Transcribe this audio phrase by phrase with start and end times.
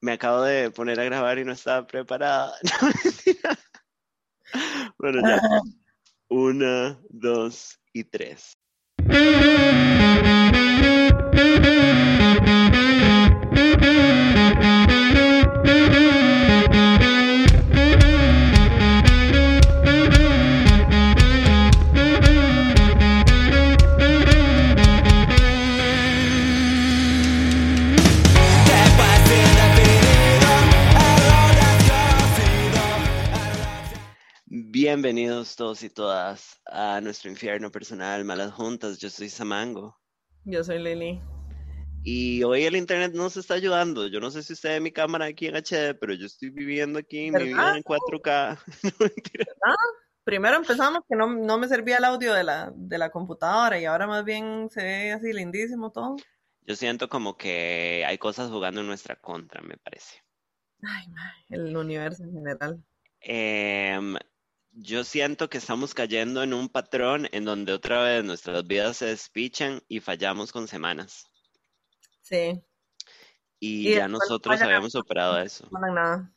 [0.00, 2.54] me acabo de poner a grabar y no estaba preparada.
[4.52, 4.92] No.
[4.98, 5.40] Bueno, ya.
[6.28, 8.58] Una, dos y tres.
[34.92, 38.98] Bienvenidos todos y todas a nuestro infierno personal, Malas Juntas.
[38.98, 39.96] Yo soy Samango.
[40.44, 41.20] Yo soy Lili.
[42.02, 44.08] Y hoy el internet nos está ayudando.
[44.08, 46.98] Yo no sé si usted ve mi cámara aquí en HD, pero yo estoy viviendo
[46.98, 48.58] aquí mi vida en 4K.
[48.82, 49.44] no, mentira.
[50.24, 53.84] Primero empezamos que no, no, me servía el audio de la, de la computadora y
[53.84, 56.16] ahora más bien se ve así lindísimo todo.
[56.62, 60.20] Yo siento como que hay cosas jugando en nuestra contra, me parece.
[60.82, 61.06] Ay,
[61.48, 62.82] el universo en general.
[63.20, 63.96] Eh,
[64.72, 69.06] yo siento que estamos cayendo en un patrón en donde otra vez nuestras vidas se
[69.06, 71.26] despichan y fallamos con semanas.
[72.22, 72.62] Sí.
[73.58, 75.68] Y, ya nosotros habíamos operado eso.
[75.70, 76.32] No nada.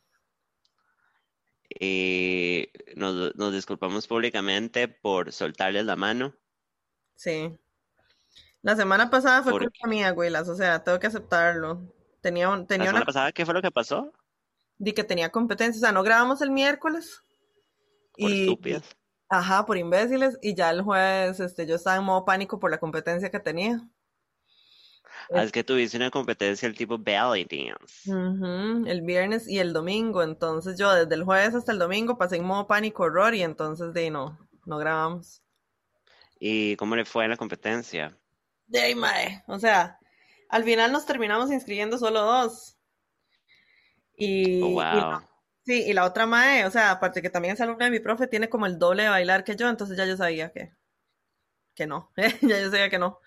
[1.80, 6.34] Y nos, nos, disculpamos públicamente por soltarles la mano.
[7.16, 7.58] Sí.
[8.62, 11.82] La semana pasada fue culpa mía, güeylas, o sea, tengo que aceptarlo.
[12.20, 14.12] Tenía, tenía ¿La semana pasada qué fue lo que pasó?
[14.78, 17.22] Di que tenía competencia, o sea, no grabamos el miércoles.
[18.18, 18.96] Por y, estúpidas.
[19.28, 20.38] Ajá, por imbéciles.
[20.42, 23.80] Y ya el jueves este, yo estaba en modo pánico por la competencia que tenía.
[25.32, 28.14] Ah, es que tuviste una competencia del tipo belly dance.
[28.86, 30.22] el viernes y el domingo.
[30.22, 33.92] Entonces yo desde el jueves hasta el domingo pasé en modo pánico horror y entonces
[33.92, 35.42] de no, no grabamos.
[36.38, 38.18] ¿Y cómo le fue en la competencia?
[38.66, 39.42] De ahí, mae.
[39.46, 39.98] O sea,
[40.48, 42.76] al final nos terminamos inscribiendo solo dos.
[44.16, 45.22] Y, Oh, y wow.
[45.64, 48.26] Sí, y la otra mae, o sea, aparte que también es alumna de mi profe,
[48.26, 50.74] tiene como el doble de bailar que yo, entonces ya yo sabía que,
[51.74, 52.10] que no,
[52.42, 53.18] ya yo sabía que no.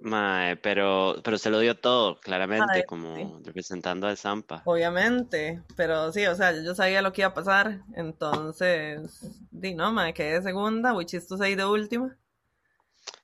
[0.00, 3.26] Mae, pero, pero se lo dio todo, claramente, como sí.
[3.42, 4.60] representando a Zampa.
[4.66, 9.92] Obviamente, pero sí, o sea, yo sabía lo que iba a pasar, entonces, di, no,
[9.92, 12.18] mae, quedé de segunda, muy chistosa y de última.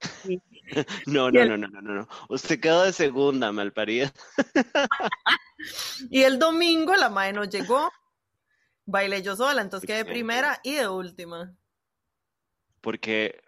[1.07, 2.09] No, no, el, no, no, no, no, no.
[2.29, 4.13] Usted quedó de segunda, malparida.
[6.11, 7.91] y el domingo la mae no llegó,
[8.87, 11.55] bailé yo sola, entonces quedé de primera y de última.
[12.81, 13.41] Porque,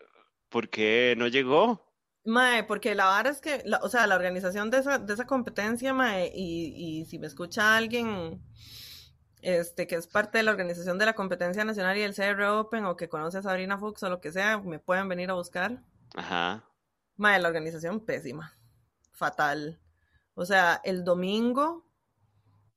[0.49, 1.88] porque no llegó.
[2.25, 5.27] Mae, porque la vara es que, la- o sea, la organización de esa, de esa
[5.27, 8.41] competencia, mae, y, y si me escucha alguien,
[9.41, 12.84] este, que es parte de la organización de la competencia nacional y el CR Open,
[12.84, 15.82] o que conoce a Sabrina Fuchs o lo que sea, me pueden venir a buscar.
[16.15, 16.65] Ajá.
[17.17, 18.56] Mae, la organización pésima,
[19.12, 19.81] fatal.
[20.34, 21.87] O sea, el domingo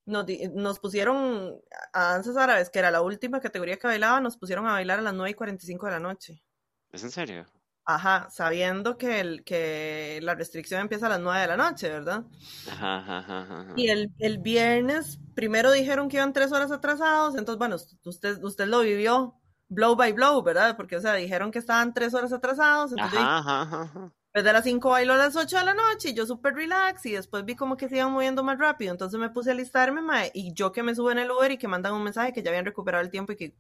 [0.06, 1.60] nos, pusieron
[1.94, 5.02] a danzas árabes, que era la última categoría que bailaba, nos pusieron a bailar a
[5.02, 6.44] las 9 y 45 de la noche.
[6.92, 7.46] ¿Es en serio?
[7.88, 12.24] Ajá, sabiendo que, el, que la restricción empieza a las 9 de la noche, ¿verdad?
[12.72, 13.74] Ajá, ajá, ajá.
[13.76, 17.76] Y el, el viernes, primero dijeron que iban tres horas atrasados, entonces, bueno,
[18.06, 20.76] usted, usted lo vivió blow by blow, ¿verdad?
[20.78, 24.14] Porque, o sea, dijeron que estaban tres horas atrasados, entonces ajá, ajá, ajá.
[24.36, 27.14] Desde las 5 bailó a las 8 de la noche, y yo súper relax, y
[27.14, 30.30] después vi como que se iban moviendo más rápido, entonces me puse a alistarme, mae,
[30.34, 32.50] y yo que me subo en el Uber y que mandan un mensaje que ya
[32.52, 33.56] habían recuperado el tiempo y que,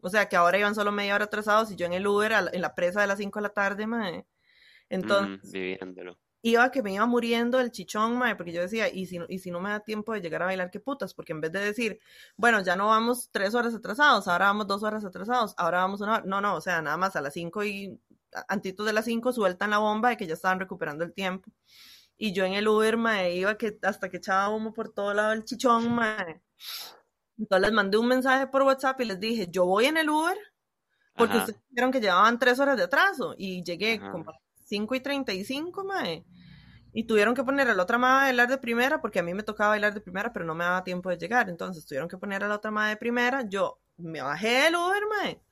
[0.00, 2.42] o sea, que ahora iban solo media hora atrasados, y yo en el Uber, a
[2.42, 4.24] la- en la presa de las 5 de la tarde, mae.
[4.88, 6.18] Entonces, Ujú, viviéndolo.
[6.42, 9.38] iba que me iba muriendo el chichón, mae, porque yo decía, ¿y si, no- y
[9.40, 11.14] si no me da tiempo de llegar a bailar, qué putas?
[11.14, 11.98] Porque en vez de decir,
[12.36, 16.16] bueno, ya no vamos tres horas atrasados, ahora vamos dos horas atrasados, ahora vamos una
[16.16, 16.24] hora.
[16.26, 18.13] No, no, o sea, nada más a las cinco y a-
[18.48, 21.50] antitos de las cinco sueltan la bomba de que ya estaban recuperando el tiempo.
[22.16, 25.32] Y yo en el Uber, mae, iba que hasta que echaba humo por todo lado
[25.32, 26.42] el chichón, mae.
[27.38, 30.36] Entonces les mandé un mensaje por WhatsApp y les dije, yo voy en el Uber,
[31.16, 34.10] porque Ajá, ustedes dijeron que llevaban tres horas de atraso y llegué ajá.
[34.12, 36.24] como a las 5 y 35, mae.
[36.92, 39.34] Y tuvieron que poner a la otra madre a bailar de primera, porque a mí
[39.34, 41.48] me tocaba bailar de primera, pero no me daba tiempo de llegar.
[41.50, 43.42] Entonces tuvieron que poner a la otra madre de primera.
[43.48, 45.42] Yo me bajé del Uber, mae.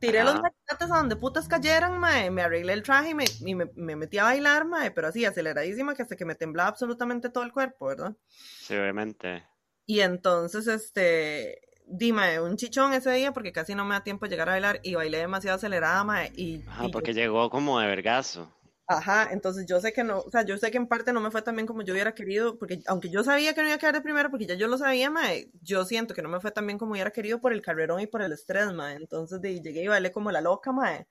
[0.00, 2.30] Tiré los machetes a donde putas cayeran, mae.
[2.30, 4.90] Me arreglé el traje y me, y me, me metí a bailar, mae.
[4.92, 8.14] Pero así, aceleradísima, que hasta que me temblaba absolutamente todo el cuerpo, ¿verdad?
[8.28, 9.44] Sí, obviamente.
[9.86, 14.30] Y entonces, este, dime, un chichón ese día porque casi no me da tiempo de
[14.30, 17.80] llegar a bailar y bailé demasiado acelerada, mae, y, Ajá, y yo- porque llegó como
[17.80, 18.52] de vergazo.
[18.88, 21.30] Ajá, entonces yo sé que no, o sea, yo sé que en parte no me
[21.30, 23.78] fue tan bien como yo hubiera querido, porque aunque yo sabía que no iba a
[23.78, 26.50] quedar de primero, porque ya yo lo sabía, mae, yo siento que no me fue
[26.52, 29.60] tan bien como hubiera querido por el carrerón y por el estrés, mae, entonces de,
[29.60, 31.06] llegué y bailé como la loca, mae,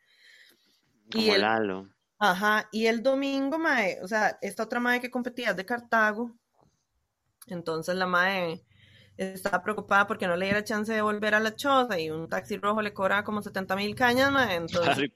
[1.10, 1.90] Y Como el- Lalo.
[2.20, 6.36] Ajá, y el domingo, mae, o sea, esta otra mae que competía es de Cartago.
[7.48, 8.64] Entonces la mae
[9.18, 12.58] estaba preocupada porque no le diera chance de volver a la choza y un taxi
[12.58, 14.56] rojo le cobraba como 70 mil cañas, mae.
[14.56, 15.10] Entonces,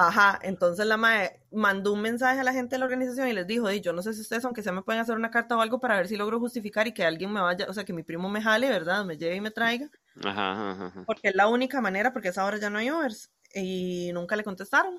[0.00, 3.48] Ajá, entonces la mae mandó un mensaje a la gente de la organización y les
[3.48, 5.80] dijo, yo no sé si ustedes, aunque sea, me pueden hacer una carta o algo
[5.80, 8.28] para ver si logro justificar y que alguien me vaya, o sea, que mi primo
[8.28, 9.04] me jale, ¿verdad?
[9.04, 9.90] Me lleve y me traiga.
[10.24, 13.32] Ajá, ajá, Porque es la única manera, porque a esa hora ya no hay Ubers.
[13.52, 14.98] Y nunca le contestaron.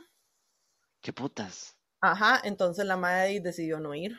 [1.00, 1.78] ¿Qué putas?
[2.02, 4.18] Ajá, entonces la mae decidió no ir,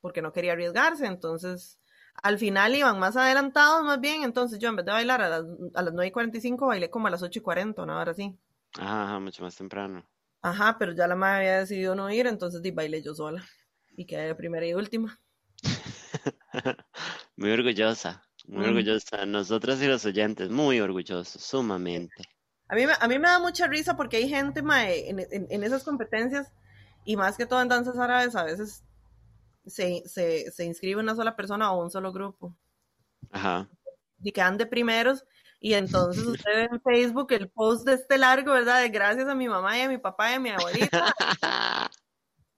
[0.00, 1.80] porque no quería arriesgarse, entonces
[2.22, 5.44] al final iban más adelantados más bien, entonces yo en vez de bailar a las,
[5.74, 8.38] a las 9 y 45 bailé como a las 8 y 40, una hora así.
[8.78, 10.06] Ajá, mucho más temprano.
[10.42, 13.44] Ajá, pero ya la madre había decidido no ir, entonces di bailé yo sola.
[13.96, 15.20] Y quedé de primera y última.
[17.36, 19.26] muy orgullosa, muy orgullosa.
[19.26, 22.24] Nosotros y los oyentes, muy orgullosos, sumamente.
[22.68, 26.52] A mí, a mí me da mucha risa porque hay gente mae, en, esas competencias,
[27.04, 28.84] y más que todo en danzas árabes, a veces
[29.66, 32.56] se, se, se inscribe una sola persona o un solo grupo.
[33.30, 33.68] Ajá.
[34.22, 35.26] Y quedan de primeros
[35.62, 38.80] y entonces usted ve en Facebook el post de este largo, ¿verdad?
[38.80, 41.14] De gracias a mi mamá y a mi papá y a mi abuelita.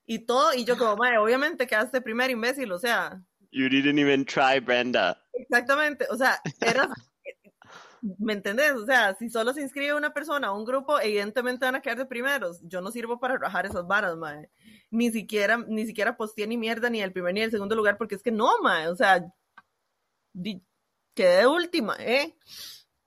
[0.07, 3.21] y todo, y yo como, madre, obviamente quedaste primer imbécil, o sea.
[3.51, 5.21] You didn't even try, Brenda.
[5.33, 6.89] Exactamente, o sea, era,
[8.19, 8.73] ¿me entendés?
[8.75, 11.99] O sea, si solo se inscribe una persona o un grupo, evidentemente van a quedar
[11.99, 12.61] de primeros.
[12.63, 14.49] Yo no sirvo para rajar esas varas, madre.
[14.93, 18.15] Ni siquiera, ni siquiera posteé ni mierda ni el primer ni el segundo lugar, porque
[18.15, 19.25] es que no, madre, o sea,
[21.15, 22.37] quedé última, ¿eh?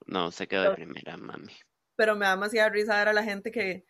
[0.06, 1.54] No, se quedó de primera, mami.
[1.96, 3.86] Pero me da demasiada risa ver a la gente que,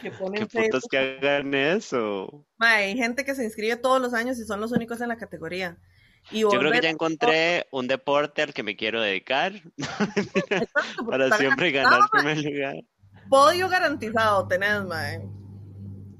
[0.00, 2.46] que pone ¿Qué putas que hagan eso?
[2.58, 5.78] hay gente que se inscribe todos los años y son los únicos en la categoría.
[6.30, 9.52] Yo creo que ya encontré un deporte al que me quiero dedicar
[11.10, 12.76] para siempre ganar el primer lugar.
[13.28, 15.20] Podio garantizado tenés, mae.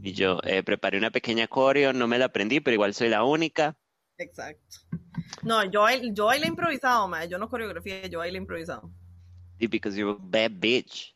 [0.02, 3.22] Y yo eh, preparé una pequeña coreo, no me la aprendí, pero igual soy la
[3.22, 3.76] única.
[4.18, 4.78] Exacto.
[5.42, 7.28] No, yo, yo bailé improvisado, mae.
[7.28, 8.90] Yo no coreografía, yo bailé improvisado.
[9.69, 11.14] Because you're a bad bitch.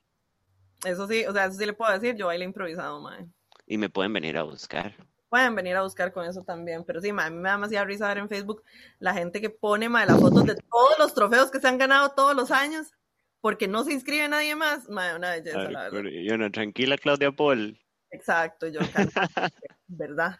[0.84, 3.26] Eso sí, o sea, eso sí le puedo decir, yo bailo improvisado, mae.
[3.66, 4.94] Y me pueden venir a buscar.
[5.28, 7.84] Pueden venir a buscar con eso también, pero sí, mae, a mí me da demasiada
[7.84, 8.62] risa ver en Facebook
[8.98, 12.10] la gente que pone, mae, las fotos de todos los trofeos que se han ganado
[12.10, 12.92] todos los años,
[13.40, 16.10] porque no se inscribe nadie más, mae, una belleza, la verdad.
[16.24, 17.78] Yo no, tranquila, Claudia Paul.
[18.10, 18.80] Exacto, yo,
[19.88, 20.38] ¿verdad?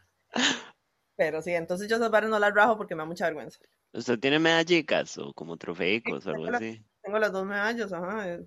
[1.17, 3.59] Pero sí, entonces yo esas barras no las rajo porque me da mucha vergüenza.
[3.93, 6.85] ¿Usted tiene medallicas o como trofeicos o algo así?
[7.07, 8.41] Tengo las dos medallas, ajá,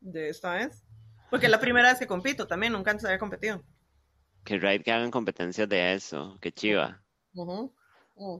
[0.00, 0.84] de, esta vez.
[1.30, 3.62] Porque es la primera vez que compito también, nunca antes había competido.
[4.44, 7.04] Que right que hagan competencias de eso, qué chiva.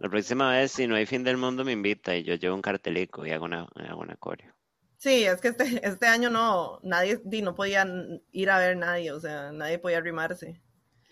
[0.01, 2.63] La próxima vez, si no hay fin del mundo, me invita y yo llevo un
[2.63, 4.53] cartelico y hago una, hago una coreo.
[4.99, 7.87] Sí, es que este, este año no, nadie, no podía
[8.33, 10.61] ir a ver nadie, o sea, nadie podía arrimarse.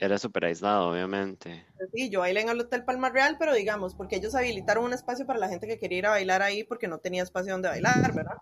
[0.01, 1.67] Era súper aislado, obviamente.
[1.93, 5.27] Sí, yo bailé en el Hotel Palma Real, pero digamos, porque ellos habilitaron un espacio
[5.27, 8.15] para la gente que quería ir a bailar ahí porque no tenía espacio donde bailar,
[8.15, 8.39] ¿verdad?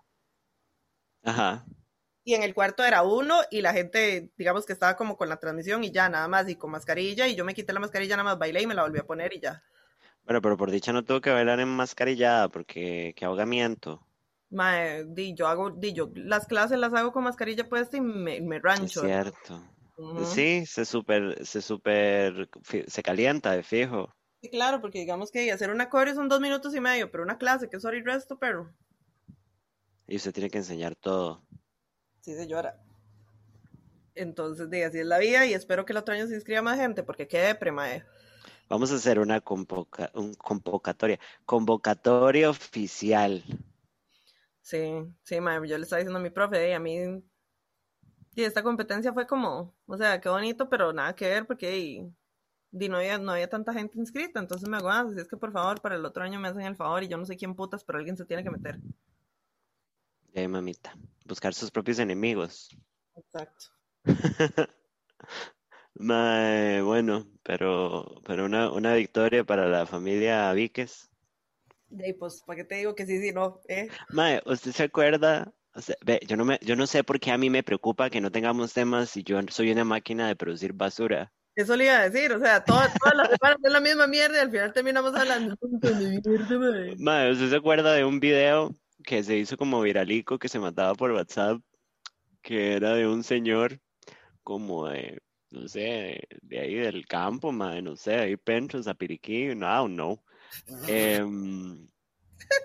[1.21, 1.65] Ajá.
[2.23, 5.35] Y en el cuarto era uno y la gente, digamos que estaba como con la
[5.35, 8.29] transmisión y ya, nada más, y con mascarilla, y yo me quité la mascarilla, nada
[8.29, 9.61] más bailé y me la volví a poner y ya.
[10.23, 14.07] Bueno, pero por dicha no tuve que bailar en mascarillada porque qué ahogamiento.
[14.49, 18.39] Mae, di, yo hago, di, yo las clases las hago con mascarilla puesta y me,
[18.39, 19.01] me rancho.
[19.01, 19.61] Es cierto.
[20.23, 22.49] Sí, se super, se super,
[22.87, 24.13] se calienta de fijo.
[24.41, 27.37] Sí, claro, porque digamos que hacer una core son dos minutos y medio, pero una
[27.37, 28.73] clase que es hora y resto, pero.
[30.07, 31.45] Y usted tiene que enseñar todo.
[32.21, 32.81] Sí, señora.
[34.15, 36.79] Entonces, de así es la vida y espero que el otro año se inscriba más
[36.79, 38.05] gente, porque quede premae.
[38.69, 43.43] Vamos a hacer una convoca un convocatoria, convocatoria oficial.
[44.61, 47.23] Sí, sí, mae, yo le estaba diciendo a mi profe, y a mí
[48.39, 52.09] y esta competencia fue como, o sea, qué bonito, pero nada que ver porque
[52.71, 55.81] no, había, no había tanta gente inscrita, entonces me hago, así es que por favor,
[55.81, 57.99] para el otro año me hacen el favor y yo no sé quién putas, pero
[57.99, 58.79] alguien se tiene que meter.
[60.33, 62.69] Ya, mamita, buscar sus propios enemigos.
[63.15, 63.65] Exacto.
[65.95, 71.09] bueno, pero, pero una, una victoria para la familia Víquez.
[71.89, 73.59] Y pues, ¿para qué te digo que sí, sí, no?
[73.67, 73.89] ¿eh?
[74.09, 75.51] Mae, ¿usted se acuerda
[76.27, 78.73] yo, no me, yo no sé por qué a mí me preocupa que no tengamos
[78.73, 81.31] temas si yo soy una máquina de producir basura.
[81.55, 84.39] Eso le iba a decir, o sea, todas, las semanas es la misma mierda y
[84.39, 85.55] al final terminamos hablando
[86.99, 90.95] Madre, ¿usted se acuerda de un video que se hizo como viralico que se mataba
[90.95, 91.59] por WhatsApp?
[92.41, 93.79] Que era de un señor
[94.43, 95.19] como de,
[95.51, 99.93] no sé, de ahí del campo, madre, no sé, ahí Pentros, Apiriquí, no, I don't
[99.95, 100.23] know.
[100.87, 101.21] Eh,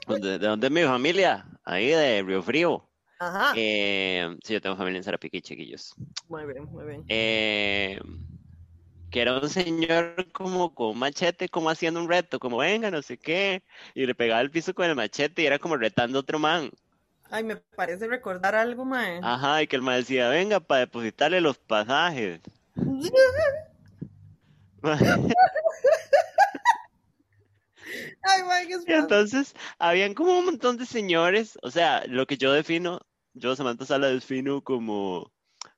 [0.06, 1.47] ¿De dónde es mi familia?
[1.64, 2.88] Ahí de Río Frío.
[3.18, 3.52] Ajá.
[3.56, 5.94] Eh, sí, yo tengo familia en Sarapiquí, chiquillos.
[6.28, 7.04] Muy bien, muy bien.
[7.09, 8.00] Eh,
[9.11, 13.00] que era un señor como con un machete, como haciendo un reto, como venga, no
[13.02, 13.62] sé qué,
[13.94, 16.71] y le pegaba el piso con el machete y era como retando a otro man.
[17.30, 19.21] Ay, me parece recordar algo, mae.
[19.23, 22.40] Ajá, y que el man decía, venga, para depositarle los pasajes.
[28.86, 33.00] Y entonces, habían como un montón de señores, o sea, lo que yo defino,
[33.32, 35.32] yo Samantha Sala defino como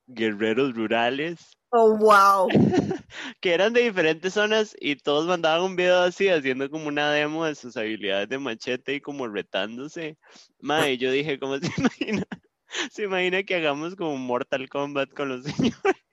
[0.07, 2.49] guerreros rurales, Oh, wow.
[3.41, 7.45] que eran de diferentes zonas y todos mandaban un video así, haciendo como una demo
[7.45, 10.17] de sus habilidades de machete y como retándose.
[10.61, 12.25] Mae, yo dije, ¿cómo se imagina?
[12.91, 16.06] Se imagina que hagamos como Mortal Kombat con los señores.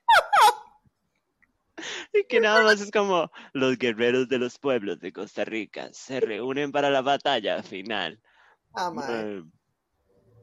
[2.13, 6.19] Y que nada más es como los guerreros de los pueblos de Costa Rica se
[6.19, 8.19] reúnen para la batalla final.
[8.73, 8.91] Ah.
[8.91, 9.43] Mae,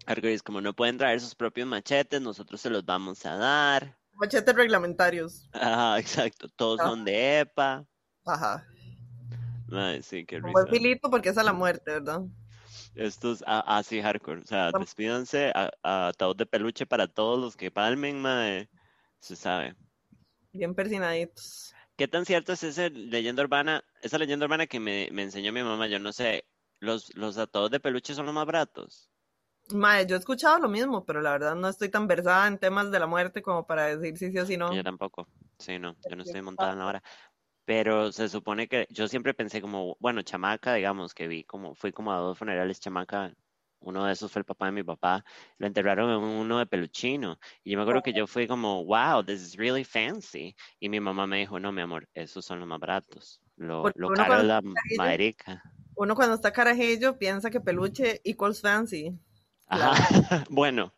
[0.07, 3.97] Arcoiris, como no pueden traer sus propios machetes, nosotros se los vamos a dar.
[4.15, 5.49] Machetes reglamentarios.
[5.53, 6.49] Ajá, exacto.
[6.49, 6.89] Todos Ah.
[6.89, 7.87] son de EPA.
[8.27, 8.67] Ajá.
[9.73, 10.67] Ay, sí, qué risa.
[10.69, 12.23] filito porque es la muerte, ¿verdad?
[12.95, 14.41] Estos ah, así hardcore.
[14.43, 18.69] O sea, despídanse a, a ataúd de peluche para todos los que palmen, mae.
[19.21, 19.77] Se sabe.
[20.53, 21.75] Bien persinaditos.
[21.97, 23.85] ¿Qué tan cierto es esa leyenda urbana?
[24.03, 26.45] Esa leyenda urbana que me, me enseñó mi mamá, yo no sé.
[26.81, 29.11] Los, los ataúdes de peluche son los más baratos.
[29.73, 32.91] Mae, yo he escuchado lo mismo, pero la verdad no estoy tan versada en temas
[32.91, 34.75] de la muerte como para decir si sí o si no.
[34.75, 35.29] Yo tampoco.
[35.59, 37.03] Sí, no, yo no estoy montada en la hora.
[37.65, 41.93] Pero se supone que yo siempre pensé como, bueno, chamaca, digamos, que vi como, fui
[41.93, 43.35] como a dos funerales chamaca.
[43.81, 45.25] Uno de esos fue el papá de mi papá.
[45.59, 47.39] Lo enterraron en uno de peluchino.
[47.65, 50.55] Y yo me acuerdo que yo fui como, wow, this is really fancy.
[50.79, 53.41] Y mi mamá me dijo, no, mi amor, esos son los más baratos.
[53.57, 54.61] Lo, Porque lo caro es la
[54.97, 55.63] maderica.
[55.95, 59.19] Uno cuando está carajillo piensa que peluche equals fancy.
[59.67, 59.93] Ajá.
[60.51, 60.93] Bueno.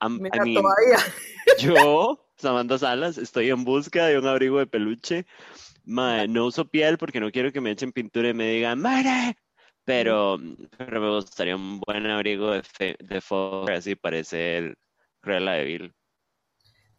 [0.00, 0.98] am- I Mira, mean, todavía.
[1.58, 5.26] Yo, Samantha Salas, estoy en busca de un abrigo de peluche.
[5.84, 9.36] Mae, no uso piel porque no quiero que me echen pintura y me digan ¡Muere!
[9.88, 10.36] Pero,
[10.76, 14.76] pero me gustaría un buen abrigo de, fe, de fósforo, así parece el
[15.22, 15.94] Cruella de Vil.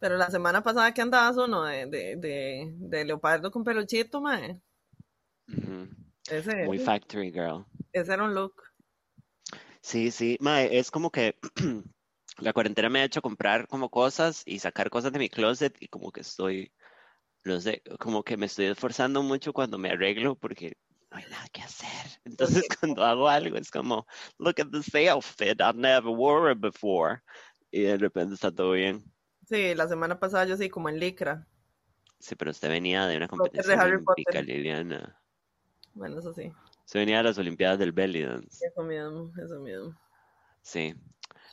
[0.00, 4.58] Pero la semana pasada que andabas uno de, de, de, de leopardo con peluchito, mae.
[5.46, 5.86] Ujú.
[6.28, 7.64] Ese, Muy factory girl.
[7.92, 8.54] ese era un look.
[9.82, 11.36] Sí, sí, mae, es como que
[12.38, 15.86] la cuarentena me ha hecho comprar como cosas y sacar cosas de mi closet y
[15.86, 16.72] como que estoy,
[17.44, 20.76] no sé, como que me estoy esforzando mucho cuando me arreglo porque
[21.10, 22.20] no hay nada que hacer.
[22.24, 24.06] Entonces cuando hago algo es como,
[24.38, 27.22] look at this outfit, I've never wore it before.
[27.70, 29.04] Y de repente está todo bien.
[29.48, 31.46] Sí, la semana pasada yo sí, como en licra.
[32.18, 34.44] Sí, pero usted venía de una de competición Harry olímpica, Potter.
[34.44, 35.20] Liliana.
[35.94, 36.52] Bueno, eso sí.
[36.84, 38.66] Usted venía de las Olimpiadas del belly dance.
[38.66, 39.96] Eso mismo, eso mismo.
[40.62, 40.94] Sí,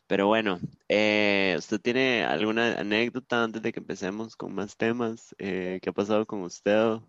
[0.08, 5.36] pero bueno, eh, ¿usted tiene alguna anécdota antes de que empecemos con más temas?
[5.38, 7.00] Eh, ¿qué ha pasado con usted?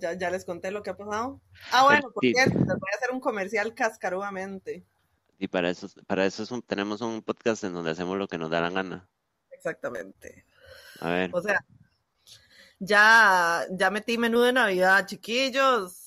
[0.00, 1.40] Ya, ya, les conté lo que ha pasado.
[1.72, 2.32] Ah, bueno, por Sí.
[2.32, 4.84] cierto, les voy a hacer un comercial cascarudamente.
[5.38, 8.38] Y para eso, para eso es un- tenemos un podcast en donde hacemos lo que
[8.38, 9.08] nos da la gana.
[9.50, 10.44] Exactamente.
[11.00, 11.64] A ver, O sea,
[12.78, 16.00] ya, ya metí menú de Navidad, chiquillos.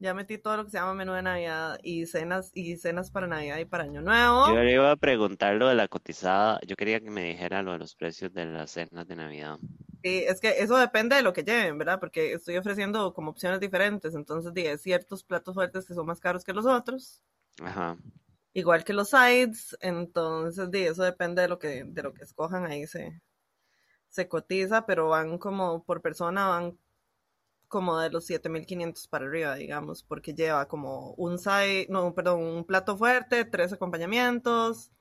[0.00, 3.26] Ya metí todo lo que se llama menú de Navidad y cenas y cenas para
[3.26, 4.46] Navidad y para Año Nuevo.
[4.46, 6.60] yo le iba a preguntar lo de la cotizada.
[6.64, 9.58] Yo quería que me dijera lo de los precios de las cenas de Navidad.
[10.02, 11.98] Sí, es que eso depende de lo que lleven, ¿verdad?
[12.00, 14.14] Porque estoy ofreciendo como opciones diferentes.
[14.14, 17.22] Entonces, di, hay ciertos platos fuertes que son más caros que los otros,
[17.62, 17.96] Ajá.
[18.52, 19.76] igual que los sides.
[19.80, 23.20] Entonces, di, eso depende de lo que, de lo que escojan ahí se,
[24.10, 26.78] se cotiza, pero van como por persona, van
[27.68, 32.64] como de los 7500 para arriba, digamos, porque lleva como un side, no, perdón, un
[32.64, 34.92] plato fuerte, tres acompañamientos,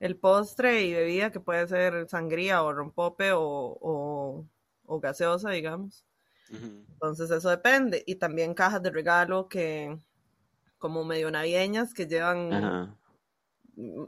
[0.00, 4.46] el postre y bebida que puede ser sangría o rompope o, o,
[4.86, 6.06] o gaseosa, digamos.
[6.50, 8.02] Entonces eso depende.
[8.06, 9.96] Y también cajas de regalo que
[10.78, 12.96] como medio navideñas que llevan Ajá.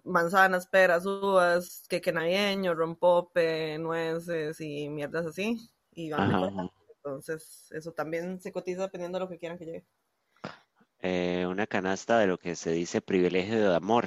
[0.05, 5.59] manzanas, peras, uvas, queque navideño, rompope, nueces y mierdas así.
[5.95, 6.71] Y van ajá.
[6.97, 9.85] Entonces eso también se cotiza dependiendo de lo que quieran que lleve.
[11.01, 14.07] Eh, una canasta de lo que se dice privilegio de amor,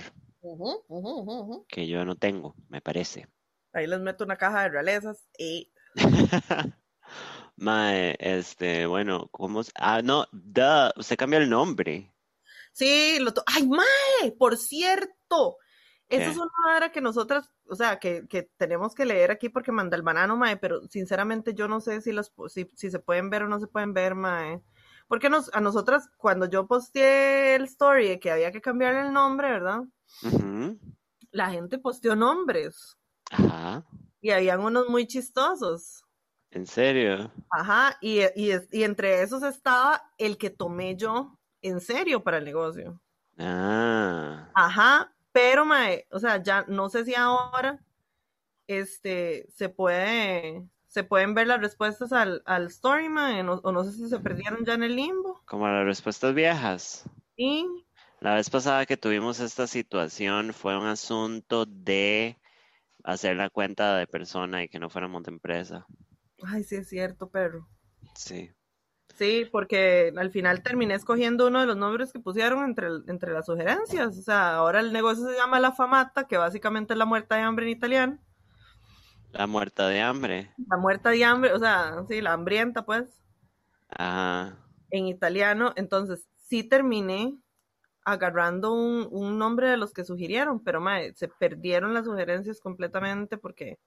[1.67, 3.27] Que yo no tengo, me parece.
[3.73, 5.71] Ahí les meto una caja de realezas y
[7.57, 9.63] Mae, este, bueno, ¿cómo?
[9.63, 12.11] se- Ah, no, duh, usted cambió el nombre.
[12.73, 14.31] Sí, lo to- ¡Ay, mae!
[14.37, 15.57] Por cierto,
[16.09, 16.31] esa ¿Qué?
[16.31, 19.95] es una vara que nosotras, o sea, que, que tenemos que leer aquí porque manda
[19.95, 23.29] el banano, mae, pero sinceramente yo no sé si los pu- si, si se pueden
[23.29, 24.61] ver o no se pueden ver, mae.
[25.07, 29.13] Porque nos, a nosotras, cuando yo posteé el story de que había que cambiarle el
[29.13, 29.81] nombre, ¿verdad?
[31.31, 32.97] La gente posteó nombres
[33.29, 33.85] Ajá.
[34.21, 36.03] y habían unos muy chistosos.
[36.51, 37.31] ¿En serio?
[37.49, 42.45] Ajá, y, y, y entre esos estaba el que tomé yo en serio para el
[42.45, 43.01] negocio.
[43.37, 44.49] Ah.
[44.53, 47.83] Ajá, pero mae, o sea, ya no sé si ahora
[48.67, 53.83] este se puede se pueden ver las respuestas al, al story, mae, o, o no
[53.83, 55.41] sé si se perdieron ya en el limbo.
[55.45, 57.03] Como las respuestas viejas.
[57.35, 57.67] Sí.
[58.21, 62.37] La vez pasada que tuvimos esta situación fue un asunto de
[63.03, 65.85] hacer la cuenta de persona y que no fuéramos de empresa.
[66.47, 67.67] Ay, sí es cierto, perro.
[68.15, 68.49] Sí.
[69.15, 73.47] Sí, porque al final terminé escogiendo uno de los nombres que pusieron entre, entre las
[73.47, 74.17] sugerencias.
[74.17, 77.41] O sea, ahora el negocio se llama La Famata, que básicamente es la muerta de
[77.41, 78.24] hambre en italiano.
[79.35, 80.49] La muerta de hambre.
[80.69, 83.21] La muerta de hambre, o sea, sí, la hambrienta, pues.
[83.89, 84.57] Ajá.
[84.91, 85.73] En italiano.
[85.75, 87.37] Entonces, sí terminé
[88.05, 93.37] agarrando un, un nombre de los que sugirieron, pero mae, se perdieron las sugerencias completamente
[93.37, 93.77] porque...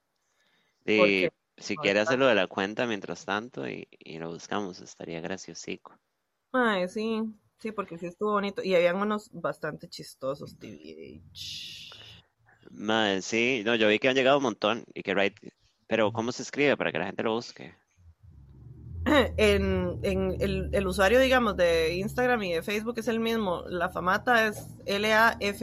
[0.84, 4.80] Sí, porque si no quiere hacerlo de la cuenta mientras tanto y, y lo buscamos,
[4.80, 5.98] estaría graciosico.
[6.52, 7.22] Mae, sí,
[7.58, 8.62] sí, porque sí estuvo bonito.
[8.62, 11.87] Y habían unos bastante chistosos, TVH.
[12.70, 15.34] Madre, sí, no, yo vi que han llegado un montón y que right,
[15.86, 17.74] pero ¿cómo se escribe para que la gente lo busque?
[19.36, 23.62] En, en el, el usuario, digamos, de Instagram y de Facebook es el mismo.
[23.68, 25.62] La famata es L-A-F-F-A-M-A-T-A.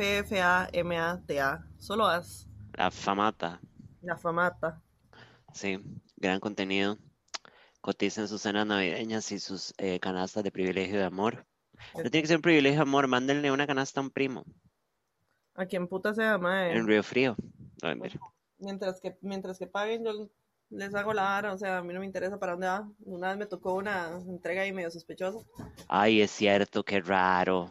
[1.77, 3.59] Solo haz La famata,
[4.01, 4.81] la famata.
[5.53, 5.79] sí,
[6.17, 6.97] gran contenido.
[7.81, 11.45] Coticen sus cenas navideñas y sus eh, canastas de privilegio de amor.
[11.93, 14.43] No tiene que ser un privilegio de amor, mándenle una canasta a un primo
[15.55, 16.75] A quien puta sea, mae.
[16.75, 17.35] en Río Frío.
[17.81, 18.19] No, mentira.
[18.57, 20.29] Mientras que, mientras que paguen, yo
[20.69, 21.53] les hago la vara.
[21.53, 22.89] O sea, a mí no me interesa para dónde va.
[23.05, 25.39] Una vez me tocó una entrega ahí medio sospechosa.
[25.87, 27.69] Ay, es cierto, qué raro.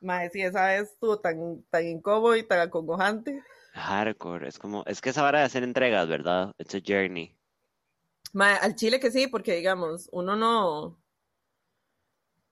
[0.00, 3.42] Mae, sí, esa vez estuvo tan, tan incómodo y tan acongojante.
[3.72, 6.52] Hardcore, es como, es que esa vara de hacer entregas, ¿verdad?
[6.58, 7.36] It's a journey.
[8.32, 10.98] Mae, al chile que sí, porque digamos, uno no.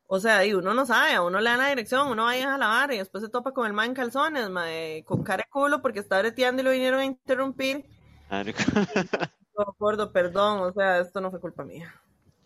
[0.09, 2.39] O sea, y uno no sabe, a uno le dan la dirección, uno va a
[2.39, 5.25] ir a la vara y después se topa con el man en calzones, mae, con
[5.25, 7.85] cara de culo porque está breteando y lo vinieron a interrumpir.
[9.59, 11.91] No, gordo, perdón, o sea, esto no fue culpa mía.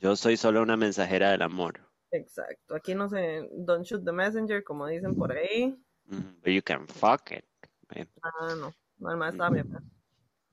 [0.00, 1.80] Yo soy solo una mensajera del amor.
[2.12, 5.76] Exacto, aquí no sé, don't shoot the messenger, como dicen por ahí.
[6.04, 7.44] Mm, But you can fuck it.
[8.22, 9.76] Ah, no, no, el estaba bien.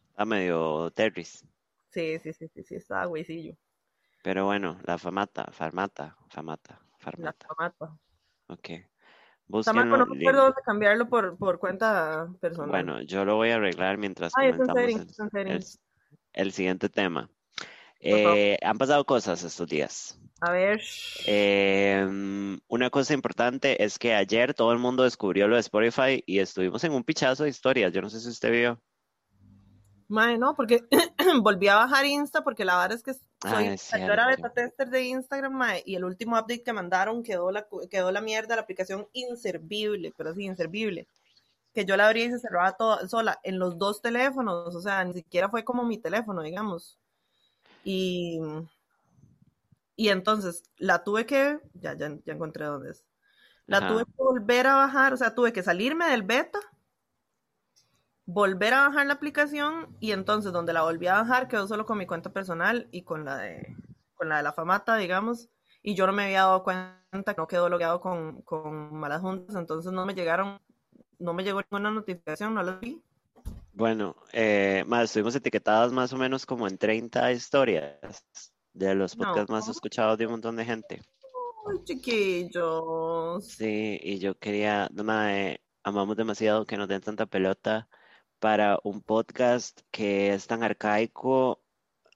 [0.09, 1.45] Está medio terris.
[1.91, 3.55] Sí, sí, sí, sí, sí, estaba güeycillo.
[4.23, 6.81] Pero bueno, la famata, farmata, famata,
[7.17, 7.47] La farmata.
[7.47, 7.97] famata.
[8.47, 8.69] Ok.
[9.47, 9.85] Búsquenlo.
[9.97, 12.69] no me acuerdo dónde cambiarlo por, por cuenta personal.
[12.69, 15.65] Bueno, yo lo voy a arreglar mientras Ay, es en comentamos serio, el, el-
[16.33, 17.29] el siguiente tema.
[17.99, 20.19] Eh, han pasado cosas estos días.
[20.41, 20.81] A ver.
[21.25, 26.39] Eh, una cosa importante es que ayer todo el mundo descubrió lo de Spotify y
[26.39, 27.91] estuvimos en un pichazo de historias.
[27.91, 28.81] Yo no sé si usted vio.
[30.09, 30.85] Mae, no, porque
[31.43, 34.27] volví a bajar Insta porque la verdad es que Ah, soy, yo era cierto.
[34.27, 38.21] beta tester de Instagram, mae, y el último update que mandaron quedó la, quedó la
[38.21, 41.07] mierda, la aplicación inservible, pero sí, inservible.
[41.73, 45.03] Que yo la abrí y se cerraba toda sola en los dos teléfonos, o sea,
[45.05, 46.97] ni siquiera fue como mi teléfono, digamos.
[47.83, 48.39] Y,
[49.95, 53.05] y entonces la tuve que, ya, ya, ya encontré dónde es.
[53.67, 53.87] La Ajá.
[53.87, 56.59] tuve que volver a bajar, o sea, tuve que salirme del beta,
[58.27, 61.97] volver a bajar la aplicación y entonces donde la volví a bajar quedó solo con
[61.97, 63.75] mi cuenta personal y con la de,
[64.15, 65.49] con la de la famata, digamos,
[65.81, 66.99] y yo no me había dado cuenta
[67.33, 70.59] que no quedó logueado con, con malas juntas, entonces no me llegaron,
[71.19, 73.01] no me llegó ninguna notificación, no la vi.
[73.73, 78.25] Bueno, eh, más, estuvimos etiquetadas más o menos como en 30 historias
[78.73, 79.71] de los podcasts más No.
[79.71, 81.01] escuchados de un montón de gente.
[81.69, 83.45] Ay, chiquillos.
[83.45, 87.87] Sí, y yo quería, mae, amamos demasiado que nos den tanta pelota
[88.39, 91.61] para un podcast que es tan arcaico.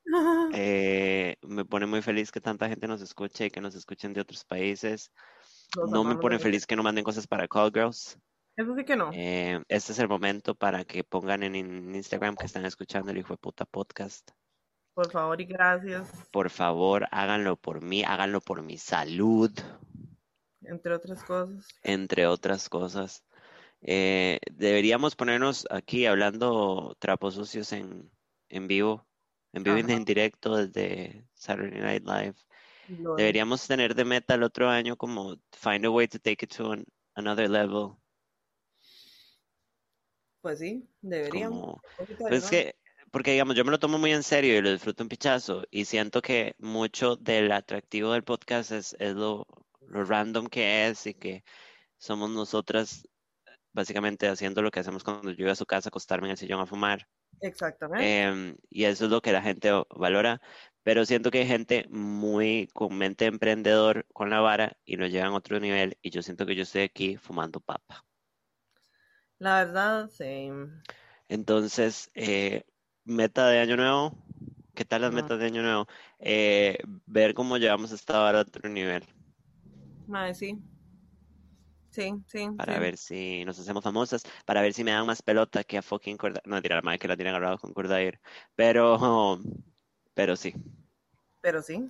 [0.54, 4.20] Eh, me pone muy feliz que tanta gente nos escuche y que nos escuchen de
[4.22, 5.12] otros países.
[5.78, 8.18] Los No me pone feliz que no manden cosas para Call Girls.
[8.58, 9.12] Eso sí que no.
[9.14, 13.20] Eh, este es el momento para que pongan en in- Instagram que están escuchando el
[13.20, 14.32] hijo de puta podcast.
[14.94, 19.52] Por favor y gracias, Por favor, háganlo por mí, háganlo por mi salud,
[20.64, 21.66] entre otras cosas.
[21.84, 23.24] entre otras cosas.
[23.82, 28.12] Eh, deberíamos ponernos aquí hablando trapos sucios en,
[28.50, 29.08] en vivo,
[29.54, 32.36] en vivo y en directo desde Saturday Night Live.
[33.00, 36.56] Lo- Deberíamos tener de meta el otro año como find a way to take it
[36.56, 37.94] to an- another level.
[40.42, 41.60] Pues sí, deberíamos.
[41.60, 41.82] Como,
[42.18, 42.76] Pues es que,
[43.12, 45.86] porque digamos, yo me lo tomo muy en serio y lo disfruto un pichazo y
[45.86, 49.46] siento que mucho del atractivo del podcast es, es lo,
[49.88, 51.44] lo random que es y que
[51.98, 53.08] somos nosotras
[53.74, 56.38] básicamente haciendo lo que hacemos cuando yo iba a su casa a acostarme en el
[56.38, 57.08] sillón a fumar.
[57.42, 58.22] Exactamente.
[58.24, 60.42] Em, y eso es lo que la gente valora.
[60.84, 65.34] Pero siento que hay gente muy con mente emprendedor con la vara y lo llevan
[65.34, 65.98] a otro nivel.
[66.02, 68.06] Y yo siento que yo estoy aquí fumando papa.
[69.40, 70.50] La verdad, sí.
[71.30, 72.64] Entonces, eh,
[73.06, 74.14] meta de año nuevo.
[74.76, 75.18] ¿Qué tal las Ujú.
[75.18, 75.88] metas de año nuevo?
[76.20, 79.04] Eh, ver cómo llevamos esta vara a otro nivel.
[80.08, 80.58] Mae, sí.
[81.92, 82.80] Sí, sí, Para sí.
[82.80, 84.24] ver si nos hacemos famosas.
[84.46, 86.44] Para ver si me dan más pelota que a fucking Cordair.
[86.46, 88.20] No, tirar madre que la tiene agarrado con Cordair.
[88.56, 88.98] Pero,
[90.14, 90.54] pero sí.
[91.42, 91.90] Pero sí.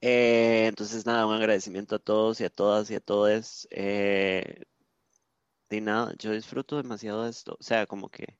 [0.00, 3.66] Eh, entonces, nada, un agradecimiento a todos y a todas y a todos.
[3.70, 4.62] Eh,
[5.70, 7.56] y nada, yo disfruto demasiado de esto.
[7.58, 8.38] O sea, como que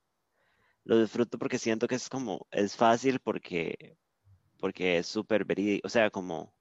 [0.85, 3.97] lo disfruto porque siento que es como, es fácil porque,
[4.59, 5.87] porque es súper verídico.
[5.87, 6.55] O sea, como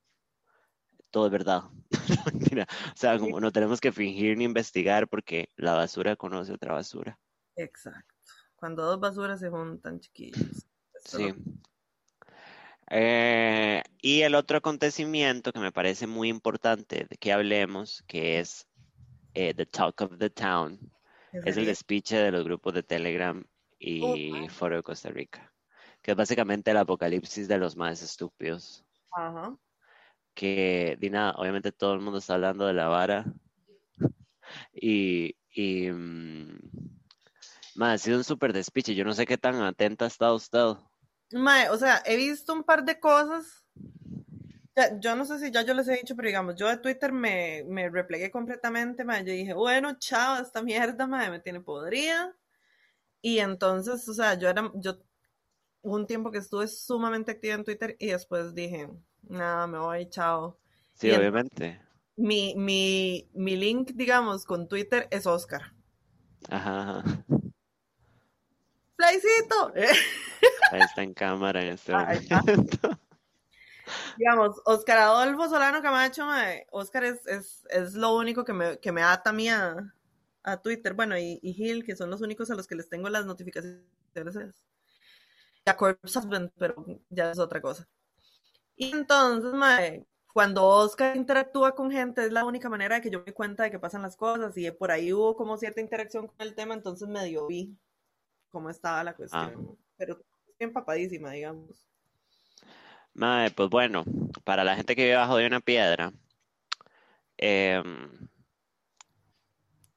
[1.11, 1.63] todo es verdad.
[2.33, 2.67] Mentira.
[2.93, 7.19] O sea, como no tenemos que fingir ni investigar porque la basura conoce otra basura.
[7.55, 8.13] Exacto.
[8.55, 10.65] Cuando dos basuras se juntan, chiquillos.
[10.93, 11.29] Esto Sí.
[11.29, 11.35] lo-
[12.91, 18.67] Eh, y el otro acontecimiento que me parece muy importante de que hablemos, que es
[19.35, 20.79] eh, The Talk of the Town,
[21.31, 23.45] ¿qué es el despiche de los grupos de Telegram
[23.77, 25.53] y Foro de Costa Rica,
[26.01, 28.83] que es básicamente el apocalipsis de los más estúpidos.
[29.11, 29.55] Ajá.
[30.39, 33.25] Que, di nada, obviamente todo el mundo está hablando de la vara
[34.73, 36.59] y, y mm,
[37.75, 38.95] ma, ha sido un súper despiche.
[38.95, 40.75] Yo no sé qué tan atenta ha estado usted.
[41.45, 43.65] Mae, o sea, he visto un par de cosas.
[44.75, 47.11] Ya- yo no sé si ya yo les he dicho, pero digamos, yo de Twitter
[47.11, 49.23] me, me replegué completamente, mae.
[49.25, 52.35] Yo dije, bueno, chao, esta mierda, mae, me tiene podrida.
[53.21, 54.99] Y entonces, o sea, yo era, yo
[55.83, 58.89] un tiempo que estuve sumamente activa en Twitter y después dije,
[59.29, 60.59] nada, me voy, chao.
[60.93, 61.79] Sí, Y obviamente.
[62.17, 65.73] Mi, mi, mi link, digamos, con Twitter es Oscar.
[66.49, 67.03] Ajá.
[68.95, 69.73] ¡Playcito!
[70.71, 72.35] Ahí está en cámara en este momento.
[74.17, 78.91] Digamos, Oscar Adolfo Solano Camacho, mae, Oscar es, es, es lo único que me, que
[78.91, 79.95] me ata a mí a,
[80.43, 83.09] a Twitter, bueno, y, y Gil, que son los únicos a los que les tengo
[83.09, 83.83] las notificaciones.
[85.65, 86.19] Y a Corpse
[86.57, 87.87] pero ya es otra cosa.
[88.79, 93.21] Y entonces, mae, cuando Oscar interactúa con gente, es la única manera de que yo
[93.25, 96.37] me cuenta de que pasan las cosas, y por ahí hubo como cierta interacción con
[96.39, 97.77] el tema, entonces medio vi
[98.49, 99.77] cómo estaba la cuestión.
[99.97, 100.21] Pero
[100.57, 101.85] bien papadísima, digamos.
[103.13, 104.05] Mae, pues bueno,
[104.45, 106.13] para la gente que vive bajo de una piedra,
[107.35, 108.29] em,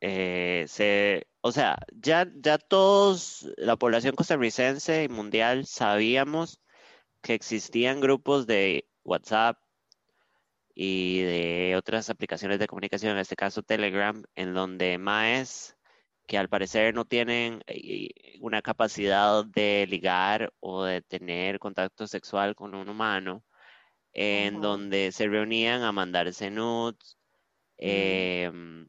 [0.00, 6.60] eh, se, o sea, ya, ya todos, la población costarricense y mundial, sabíamos
[7.22, 9.58] que existían grupos de WhatsApp
[10.74, 15.76] y de otras aplicaciones de comunicación, en este caso Telegram, en donde maes
[16.26, 22.54] que al parecer no tienen eh, una capacidad de ligar o de tener contacto sexual
[22.54, 23.44] con un humano,
[24.12, 27.18] en donde se reunían a mandarse nudes
[27.78, 28.88] em,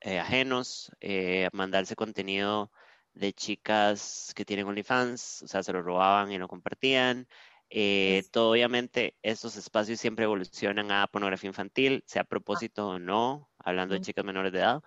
[0.00, 2.70] eh, ajenos, eh, a mandarse contenido
[3.14, 7.28] de chicas que tienen OnlyFans, o sea, se lo robaban y lo compartían.
[7.70, 12.98] Eh, Es- todo, obviamente, estos espacios siempre evolucionan a pornografía infantil, sea a propósito o
[12.98, 14.06] no, hablando de Ujú.
[14.06, 14.82] chicas menores de edad,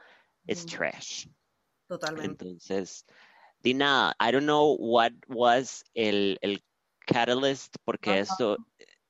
[0.47, 0.75] es Ujú.
[0.77, 1.27] trash.
[1.87, 2.45] Totalmente.
[2.45, 3.05] Entonces,
[3.59, 6.63] di nada, I don't know what was el, el
[7.05, 8.57] catalyst, porque esto,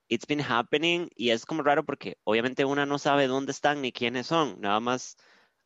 [0.09, 3.91] it's been happening y es como raro porque obviamente una no sabe dónde están ni
[3.91, 5.17] quiénes son, nada más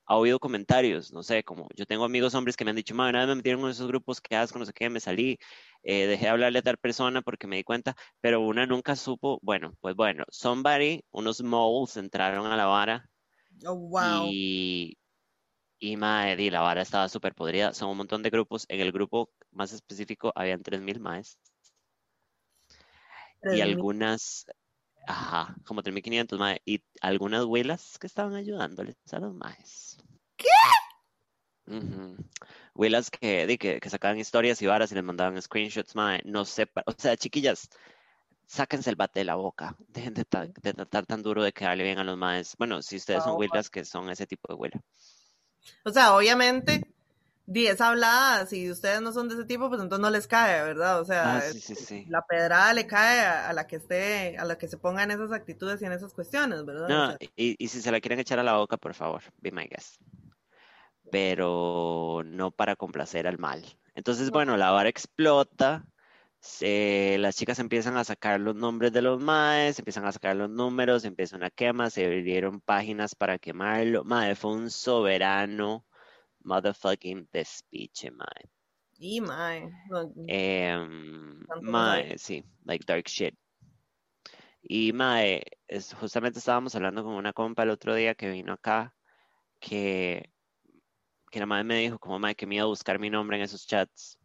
[0.06, 3.14] ha oído comentarios, no sé, como yo tengo amigos hombres que me han dicho, madre,
[3.14, 5.38] nada me metieron en esos grupos que asco, no sé qué, me salí,
[5.84, 9.40] eh, dejé de hablarle a tal persona porque me di cuenta, pero una nunca supo,
[9.42, 13.12] bueno, pues bueno, somebody, unos moles entraron a la vara
[13.66, 14.32] Oh, wow.
[14.32, 14.98] y,
[15.80, 17.74] y madre, di, la vara estaba súper podrida.
[17.74, 18.66] Son un montón de grupos.
[18.70, 21.38] En el grupo más específico habían 3.000 maes.
[23.44, 23.62] Y 3.000.
[23.62, 24.46] algunas,
[25.08, 26.60] ajá, como 3.500 maes.
[26.66, 29.98] Y algunas huelas que estaban ayudándoles a los maes.
[30.38, 30.48] ¿Qué?
[32.74, 36.22] Huelas que, que, que sacaban historias y varas y les mandaban screenshots, mae.
[36.26, 37.70] No sé, o sea, chiquillas,
[38.48, 39.76] sáquense el bate de la boca.
[39.88, 42.56] Dejen de, ta- de tratar tan duro de quedarle bien a los maes.
[42.58, 44.82] Bueno, si ustedes son huelas que son ese tipo de huela.
[45.86, 46.94] O sea, obviamente,
[47.46, 51.02] 10 habladas, si ustedes no son de ese tipo, pues entonces no les cae, ¿verdad?
[51.02, 52.08] O sea, Ah, sí, sí, sí.
[52.08, 55.12] la pedrada le cae a, a la que esté, a la que se ponga en
[55.12, 57.00] esas actitudes y en esas cuestiones, ¿verdad?
[57.00, 59.24] O No, sea, y, y si se la quieren echar a la boca, por favor,
[59.38, 60.00] be my guest.
[61.10, 63.64] Pero no para complacer al mal.
[63.96, 64.32] Entonces, No.
[64.32, 65.86] bueno, la vara explota.
[66.40, 70.50] se- las chicas empiezan a sacar los nombres de los maes, empiezan a sacar los
[70.50, 74.04] números, empieza una quema, se abrieron páginas para quemarlo.
[74.06, 75.86] Mae, fue un soberano
[76.44, 78.50] motherfucking despiche, mae.
[79.00, 79.70] Y mae.
[80.28, 83.36] Em, mae, sí, like dark shit.
[84.62, 88.96] Y mae, es, justamente estábamos hablando con una compa el otro día que vino acá,
[89.60, 90.32] que,
[91.32, 93.44] que la madre me dijo como mae, que me iba a buscar mi nombre en
[93.44, 94.20] esos chats.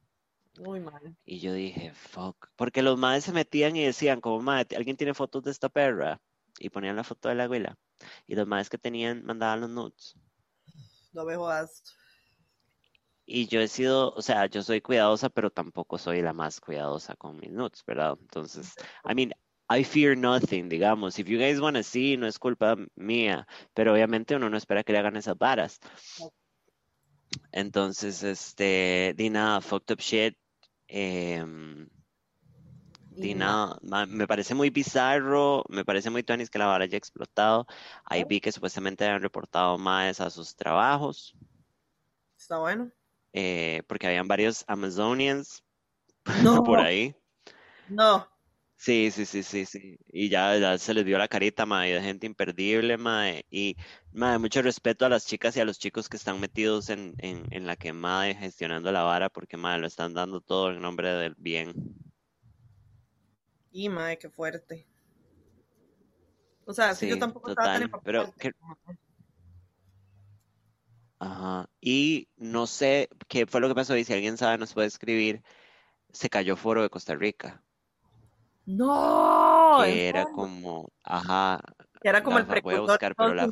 [0.59, 1.15] Uy, madre.
[1.25, 2.49] Y yo dije, fuck.
[2.57, 6.21] Porque los madres se metían y decían, como, madre, ¿alguien tiene fotos de esta perra?
[6.59, 7.79] Y ponían la foto de la abuela.
[8.27, 10.17] Y los madres que tenían mandaban los nudes.
[11.13, 11.83] No me jodas.
[13.27, 17.17] Y yo he sido, o sea, yo soy cuidadosa, pero tampoco soy la más cuidadosa
[17.17, 18.17] con mis nudes, ¿verdad?
[18.21, 19.33] Entonces, I mean,
[19.69, 21.19] I fear nothing, digamos.
[21.19, 23.47] If you guys want to see, no es culpa mía.
[23.75, 25.81] Pero obviamente uno no espera que le hagan esas varas.
[27.51, 30.37] Entonces, este, di nada, fucked up shit.
[30.87, 31.89] Em,
[33.17, 37.67] y nada, me parece muy bizarro, me parece muy tuanis que la vara haya explotado.
[38.05, 41.35] Ahí vi que supuestamente habían reportado más a sus trabajos.
[42.37, 42.93] Está bueno.
[43.33, 45.63] Eh, porque habían varios Amazonians
[46.65, 47.15] por ahí.
[47.89, 48.27] No.
[48.79, 49.99] Sí, sí, sí, sí, sí.
[50.13, 53.47] Y ya, se les dio la carita, mae, de gente imperdible, mae.
[53.51, 53.77] Y,
[54.13, 57.67] mae, mucho respeto a las chicas y a los chicos que están metidos en, en,
[57.67, 61.35] la quemada y gestionando la vara, porque, mae, lo están dando todo en nombre del
[61.39, 61.75] bien.
[63.73, 64.87] Y, mae, qué fuerte.
[66.67, 68.35] O sea, sí, yo tampoco estaba tan pero
[71.19, 71.69] Ajá.
[71.81, 75.43] Y no sé qué fue lo que pasó y si alguien sabe nos puede escribir.
[76.13, 77.63] Se cayó Foro de Costa Rica.
[78.65, 79.81] No.
[79.85, 81.61] Que era como, ajá.
[82.01, 82.81] Que era como el precursor.
[82.81, 83.51] Voy a buscar, pero la,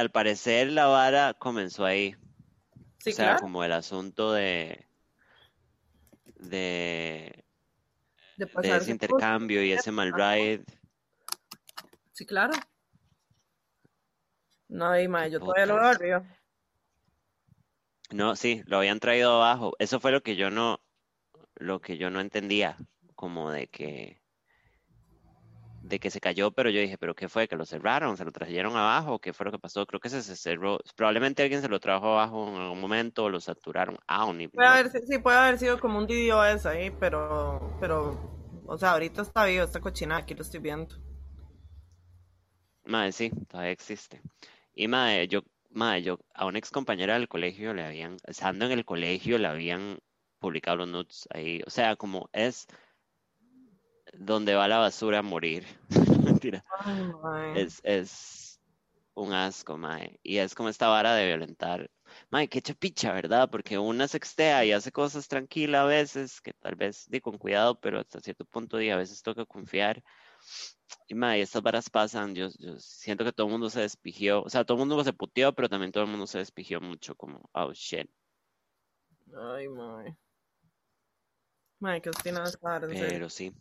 [0.00, 2.16] al parecer la vara comenzó ahí.
[2.98, 4.86] Sí, o sea, como el asunto de
[6.38, 7.44] de,
[8.36, 10.64] de, ese intercambio y ese mal ride.
[12.12, 12.52] Sí, claro.
[14.68, 16.26] No, y más, yo todavía lo veo
[18.10, 19.74] No, sí, lo habían traído abajo.
[19.78, 20.80] Eso fue lo que yo no,
[21.54, 22.76] lo que yo no entendía,
[23.14, 24.20] como de que
[25.86, 27.46] de que se cayó, pero yo dije, ¿pero qué fue?
[27.46, 28.16] ¿Que lo cerraron?
[28.16, 29.20] ¿Se lo trajeron abajo?
[29.20, 29.86] ¿Qué fue lo que pasó?
[29.86, 30.78] Creo que se, cerró.
[30.96, 33.96] Probablemente alguien se lo trajo abajo en algún momento o lo saturaron.
[34.08, 38.18] Ah, ni, puede haber, sí, puede haber sido como un DDoS ahí, pero, pero,
[38.66, 40.96] o sea, ahorita está vivo, esta cochina, aquí lo estoy viendo.
[42.84, 44.20] Madre, sí, todavía existe.
[44.76, 48.72] Y madre, yo, madre, yo a una ex compañera del colegio le habían, estando en
[48.72, 49.98] el colegio, le habían
[50.38, 51.62] publicado los nudes ahí.
[51.66, 52.66] O sea, como es
[54.12, 55.64] donde va la basura a morir.
[56.24, 56.62] Mentira.
[57.54, 58.60] es, es
[59.14, 60.20] un asco, mae.
[60.22, 61.90] Y es como esta vara de violentar.
[62.28, 63.48] Mae, qué chapicha, ¿verdad?
[63.50, 67.80] Porque una sextea y hace cosas tranquila a veces, que tal vez di con cuidado,
[67.80, 70.02] pero hasta cierto punto di, a veces toca confiar.
[71.08, 74.48] Y mae, estas varas pasan, yo, yo siento que todo el mundo se despigió, o
[74.48, 77.48] sea, todo el mundo se puteó, pero también todo el mundo se despigió mucho, como,
[77.52, 78.10] oh shit.
[79.34, 80.16] Ay, mae.
[81.78, 82.50] Mae, qué obstinada
[82.88, 83.54] Pero sí.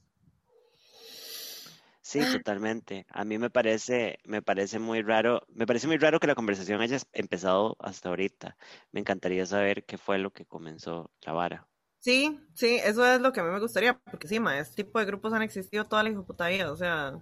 [2.01, 3.07] Sí, totalmente.
[3.09, 6.79] A mí me parece, me parece muy raro, me parece muy raro que la conversación
[6.79, 8.57] haya empezado hasta ahorita.
[8.91, 11.67] Me encantaría saber qué fue lo que comenzó la vara.
[12.05, 14.99] Sí, sí, eso es lo que a mí me gustaría, porque sí, ma, este tipo
[14.99, 17.19] de grupos han existido toda la puta vida, o sea,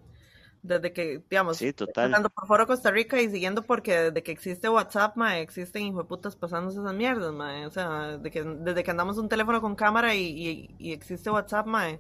[0.62, 2.12] desde que, digamos, sí, total.
[2.36, 6.82] por Foro Costa Rica y siguiendo porque desde que existe WhatsApp, ma, existen hijueputas pasándose
[6.82, 10.76] esas mierdas, ma, o sea, de que, desde que andamos un teléfono con cámara y,
[10.78, 11.98] y existe WhatsApp, ma,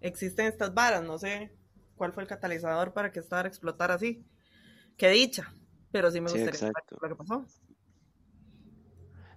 [0.00, 1.52] existen estas varas, no sé,
[1.94, 4.24] cuál fue el catalizador para que esta explotara así.
[4.96, 5.52] Qué dicha,
[5.92, 7.44] pero sí me gustaría saber lo que pasó.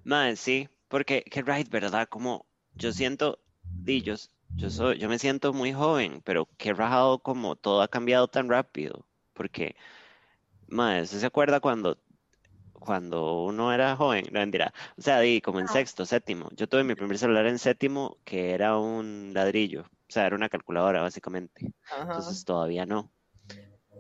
[0.06, 2.08] Man, sí, porque qué right, ¿verdad?
[2.08, 3.40] Como yo siento,
[3.84, 8.28] dillos, yo soy, yo me siento muy joven, pero qué rajado como todo ha cambiado
[8.28, 9.06] tan rápido.
[9.34, 9.76] Porque,
[10.68, 11.98] man, ¿se acuerda cuando
[12.82, 16.50] cuando uno era joven, no mentira, o sea, di como en sexto, séptimo.
[16.56, 20.50] Yo tuve mi primer celular en séptimo que era un ladrillo, o sea, era una
[20.50, 21.74] calculadora básicamente.
[22.00, 23.12] Entonces todavía no.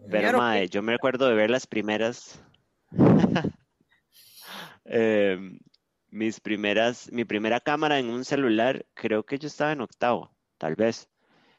[0.09, 2.43] Pero mae, yo me acuerdo de ver las primeras.
[4.83, 5.59] Em,
[6.11, 10.75] mis primeras, mi primera cámara en un celular, creo que yo estaba en octavo, tal
[10.75, 11.09] vez.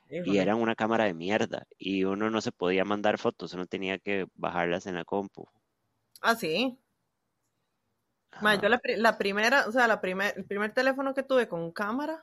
[0.08, 1.66] Y era una cámara de mierda.
[1.78, 5.48] Y uno no se podía mandar fotos, uno tenía que bajarlas en la compu.
[6.20, 6.78] Ah, sí.
[8.42, 12.22] yo la, la, primera, o sea, la primer, el primer teléfono que tuve con cámara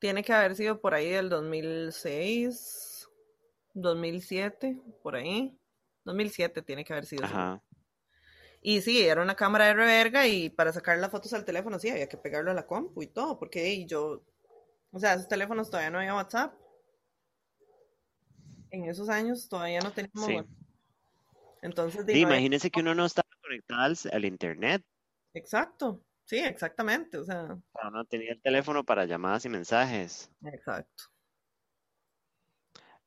[0.00, 3.08] tiene que haber sido por ahí del 2006,
[3.74, 5.56] 2007, por ahí.
[6.04, 7.24] 2007 tiene que haber sido.
[7.24, 7.62] Ajá.
[8.68, 11.88] Y sí, era una cámara de reverga y para sacar las fotos al teléfono sí,
[11.88, 14.24] había que pegarlo a la compu y todo, porque yo,
[14.90, 16.52] o sea, esos teléfonos todavía no había WhatsApp.
[18.70, 20.26] En esos años todavía no teníamos.
[20.26, 20.56] Sí.
[21.62, 24.82] Entonces, imagínense que uno no estaba conectado al, internet.
[25.32, 27.56] Exacto, sí, exactamente, o sea.
[27.92, 30.28] No tenía el teléfono para llamadas y mensajes.
[30.42, 31.04] Exacto.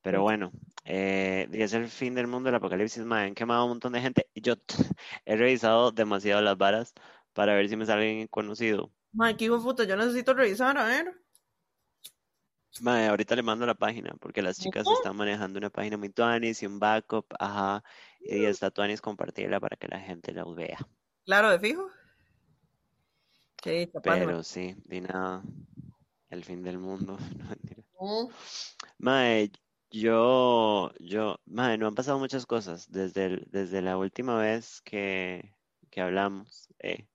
[0.01, 0.51] Pero bueno,
[0.85, 4.27] eh, es el fin del mundo del apocalipsis, me han quemado un montón de gente.
[4.35, 4.55] Yo
[5.25, 6.93] he revisado demasiado las varas
[7.33, 8.91] para ver si me sale alguien conocido.
[9.12, 11.13] Mae, qué hijo de puta, yo necesito revisar, a ver.
[12.81, 16.62] Mae, ahorita le mando la página, porque las chicas están manejando una página muy tuanis
[16.63, 17.83] y un backup, ajá,
[18.21, 20.77] y está tuanis compartirla para que la gente la vea.
[21.25, 21.89] Claro, de fijo.
[23.62, 25.43] Sí, Pero sí, di nada,
[26.29, 27.83] el fin del mundo, no mentira.
[28.99, 29.51] Mae,
[29.91, 35.56] yo, yo, mae, no han pasado muchas cosas desde, desde la última vez que,
[35.89, 36.69] que hablamos.
[36.80, 37.08] Eh.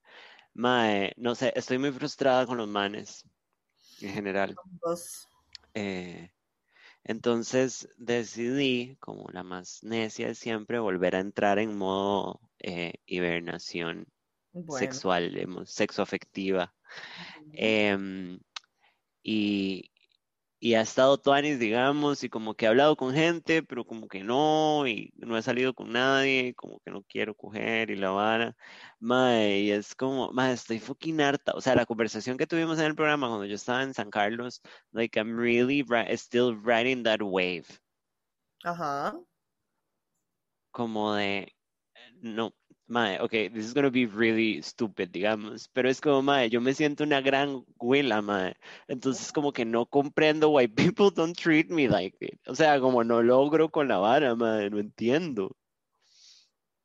[0.53, 3.25] Mae, no sé, estoy muy frustrada con los manes
[4.01, 4.55] en general.
[5.73, 6.31] Eh,
[7.03, 14.07] entonces decidí, como la más necia de siempre, volver a entrar en modo eh, hibernación
[14.69, 16.73] sexual, sexo afectiva.
[17.51, 18.39] Em,
[19.21, 19.91] y,
[20.65, 24.23] y ha estado Tuanis, digamos, y como que he hablado con gente, pero como que
[24.23, 28.57] no, y no he salido con nadie, como que no quiero coger y la vara.
[28.99, 31.53] Mae, y es como, mae, estoy fucking harta.
[31.53, 34.59] O sea, la conversación que tuvimos en el programa cuando yo estaba en San Carlos,
[34.91, 37.67] like, I'm really still riding that wave.
[38.63, 39.15] Ajá.
[40.71, 41.53] Como de,
[42.21, 42.55] no,
[42.87, 46.71] Mae, ok, this is gonna be really stupid, digamos, pero es como, mae, yo me
[46.73, 48.55] siento una gran huila, mae,
[48.87, 53.03] entonces como que no comprendo why people don't treat me like it, o sea, como
[53.03, 55.55] no logro con la vara, mae, no entiendo.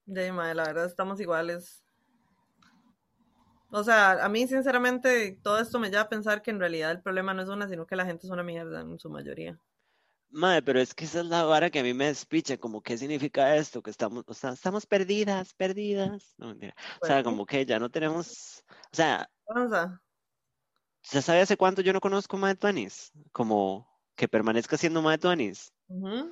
[0.07, 1.85] De mae, la verdad estamos iguales.
[3.71, 7.03] O sea, a mí sinceramente todo esto me lleva a pensar que en realidad el
[7.03, 9.59] problema no es una, sino que la gente es una mierda en su mayoría.
[10.31, 12.97] Madre, pero es que esa es la vara que a mí me despicha, como qué
[12.97, 16.35] significa esto, que estamos, o sea, estamos perdidas, perdidas.
[16.39, 16.75] No, mentira.
[17.03, 19.29] O sea, como que ya no tenemos, o sea,
[21.03, 23.13] ¿ya sabe hace cuánto yo no conozco Mae Tuanis?
[23.33, 25.73] Como que permanezca siendo Mae Tuanis.
[25.89, 26.31] Uh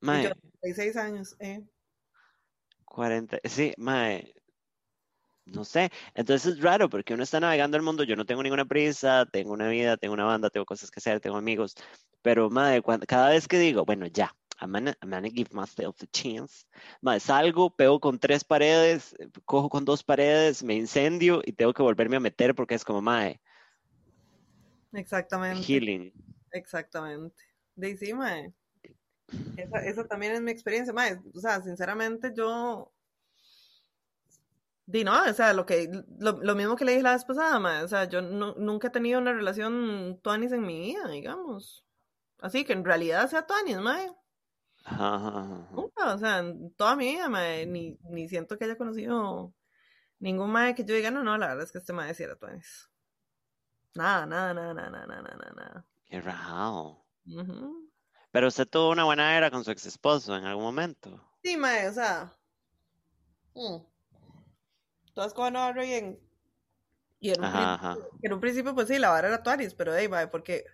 [0.00, 0.32] Mae.
[0.60, 1.64] 46 años, eh.
[2.84, 4.34] 40, sí, Mae,
[5.46, 5.90] no sé.
[6.14, 9.52] Entonces es raro porque uno está navegando el mundo, yo no tengo ninguna prisa, tengo
[9.52, 11.74] una vida, tengo una banda, tengo cosas que hacer, tengo amigos,
[12.22, 16.66] pero madre, cada vez que digo, bueno, ya, I'm gonna, I'm give myself a chance,
[17.00, 21.82] madre, salgo, pego con tres paredes, cojo con dos paredes, me incendio y tengo que
[21.82, 23.40] volverme a meter porque es como, madre.
[24.92, 25.62] Exactamente.
[25.62, 26.12] Healing.
[26.52, 27.42] Exactamente.
[27.74, 28.52] De sí, madre.
[29.56, 31.20] Esa, también es mi experiencia, madre.
[31.34, 32.92] O sea, sinceramente yo
[34.86, 37.88] Di no, o sea, lo que lo, mismo que le dije la vez pasada, o
[37.88, 41.86] sea, yo nunca he tenido una relación tuanis en mi vida, digamos.
[42.42, 44.10] Así que en realidad sea tuanis, mae.
[45.70, 49.54] Nunca, o sea, en toda mi vida, mae, ni, ni siento que haya conocido
[50.18, 52.36] ningún mae que yo diga, no, no, la verdad es que este mae sí era
[52.36, 52.90] tuanis.
[53.94, 55.86] Nada, nada, nada, nada, nada, nada, nada.
[56.04, 57.06] Qué raro.
[58.30, 61.24] Pero usted tuvo una buena era con su ex esposo en algún momento.
[61.42, 62.36] Sí, mae, o sea.
[63.54, 63.92] Mm
[65.14, 66.18] todas con bien.
[67.20, 70.08] Y en un, principio, en un principio, pues sí, la vara era Tuanis, pero hey,
[70.08, 70.64] va, porque,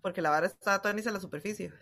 [0.00, 1.72] porque la vara estaba Tuanis en la superficie.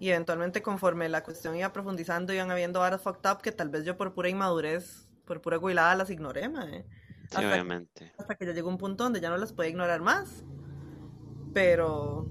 [0.00, 3.84] Y eventualmente, conforme la cuestión iba profundizando, iban habiendo varas fucked up que tal vez
[3.84, 6.84] yo por pura inmadurez, por pura guilada, las ignoré, mae.
[7.30, 8.12] Sí, obviamente.
[8.16, 10.44] hasta que ya llegó un punto donde ya no las podía ignorar más.
[11.52, 12.30] Pero,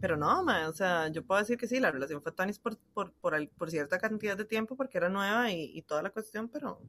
[0.00, 2.78] pero no, mae, o sea, yo puedo decir que sí, la relación fue Tuanis por,
[2.94, 6.48] por, por, por cierta cantidad de tiempo porque era nueva y, y toda la cuestión,
[6.48, 6.80] pero,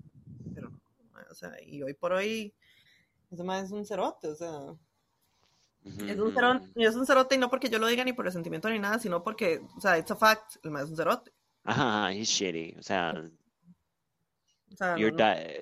[1.29, 2.53] o sea, y hoy por hoy,
[3.43, 4.75] más es un cerote, o sea.
[5.85, 8.69] Es, un cerote, es un cerote y no porque yo lo diga ni por resentimiento
[8.69, 11.31] ni nada, sino porque, o sea, it's a fact, el más es un cerote.
[11.63, 13.13] Ajá, he's shitty, o sea.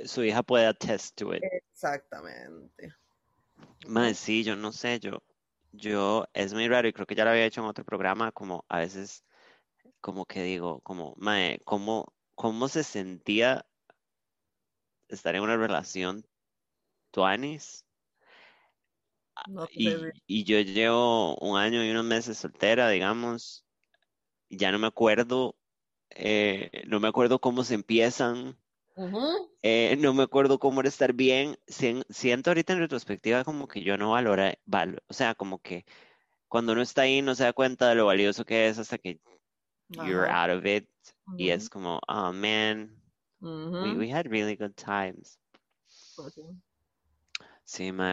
[0.06, 1.44] su hija puede attest to it.
[1.44, 2.94] Exactamente.
[3.88, 5.24] Más sí, yo no sé, yo,
[5.72, 8.66] yo, es muy raro y creo que ya lo había hecho en otro programa, como
[8.70, 9.24] a veces,
[10.00, 13.66] como que digo, como, mae, ¿cómo, cómo se sentía
[15.12, 16.26] estar en una relación
[17.12, 17.86] tuanis.
[19.72, 23.66] Y, yo llevo un año y unos meses soltera, digamos.
[24.50, 25.56] Ya no me acuerdo,
[26.10, 28.58] eh, no me acuerdo cómo se empiezan.
[29.64, 31.58] Eh, no me acuerdo cómo era estar bien.
[31.68, 34.58] Siento ahorita en retrospectiva como que yo no valora,
[35.08, 35.86] o sea, como que
[36.48, 39.20] cuando uno está ahí no se da cuenta de lo valioso que es hasta que
[39.90, 40.88] you're out of it.
[41.38, 43.02] Y es como, oh man,
[43.40, 45.40] we, we, had really good times.
[46.16, 46.42] Pues sí,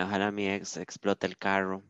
[0.04, 1.82] ojalá mi ex explote el carro.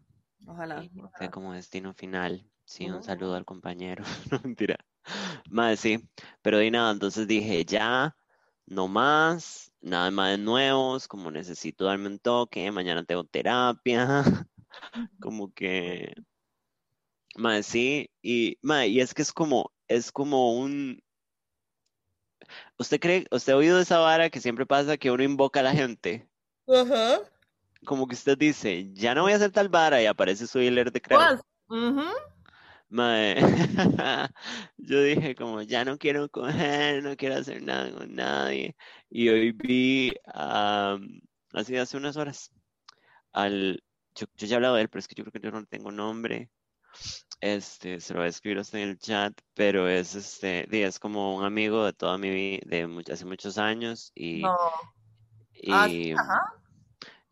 [0.46, 0.82] Ojalá.
[1.20, 2.44] Y como destino final.
[2.64, 4.04] Sí, un saludo al compañero.
[4.30, 4.76] no mentira.
[5.50, 6.08] Madre, sí.
[6.42, 8.14] Pero di nada, entonces dije, ya,
[8.66, 9.72] no más.
[9.80, 14.24] nada más nuevos, como necesito darme un toque, mañana tengo terapia,
[15.20, 16.14] como que,
[17.36, 21.02] mae, sí, y, mae, y es que es como, es como un,
[22.78, 25.72] ¿usted cree, usted ha oído esa vara que siempre pasa que uno invoca a la
[25.72, 26.28] gente?
[26.66, 27.20] Ajá.
[27.84, 30.90] Como que usted dice, ya no voy a hacer tal vara y aparece su dealer
[30.92, 31.40] de crack.
[32.90, 33.36] Mae,
[34.78, 38.76] yo dije como, ya no quiero coger, no quiero hacer nada con nadie.
[39.10, 41.20] Y hoy vi, am,
[41.52, 42.50] así hace unas horas,
[43.32, 43.82] al,
[44.14, 45.66] yo, yo ya he hablado de él, pero es que yo creo que yo no
[45.66, 46.50] tengo nombre.
[47.40, 50.98] Este, se lo voy a escribir a usted en el chat, pero es este, es
[50.98, 54.56] como un amigo de toda mi vida, de hace muchos años, y, No.
[55.70, 56.57] Ah, sí, y, ajá.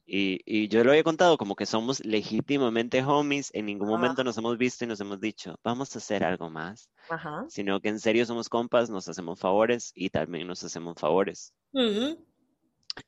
[0.06, 3.96] Y, y yo lo había contado como que somos legítimamente homies, en ningún Ajá.
[3.98, 6.88] momento nos hemos visto y nos hemos dicho, vamos a hacer algo más.
[7.08, 7.44] Ajá.
[7.48, 11.52] sino que en serio somos compas, nos hacemos favores y también nos hacemos favores.
[11.72, 12.24] Ujú.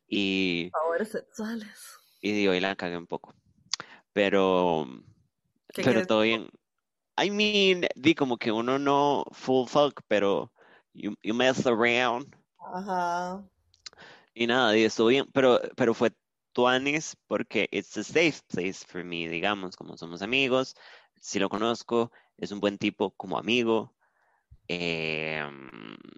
[0.06, 1.96] Y, Favores sexuales.
[2.20, 3.34] y hoy la cagué un poco.
[4.12, 4.86] Pero,
[5.72, 6.48] ¿Qué pero todo bien.
[7.20, 10.52] I mean, di como que uno no full fuck, pero
[10.92, 12.32] you, you mess around.
[12.72, 13.42] Ajá.
[14.34, 16.12] Y nada, di, estuvo bien, pero, pero fue
[16.58, 20.74] tuanis porque it's a safe place for me, digamos, como somos amigos,
[21.20, 23.94] si lo conozco, es un buen tipo como amigo,
[24.66, 25.40] eh,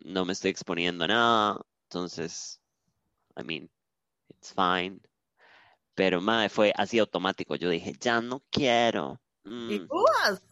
[0.03, 2.59] no me estoy exponiendo a nada, entonces,
[3.37, 3.71] I mean,
[4.31, 5.01] it's fine.
[5.95, 9.21] Pero, madre, fue así automático, yo dije, ya no quiero.
[9.69, 10.43] ¿Y Mm, tú vas?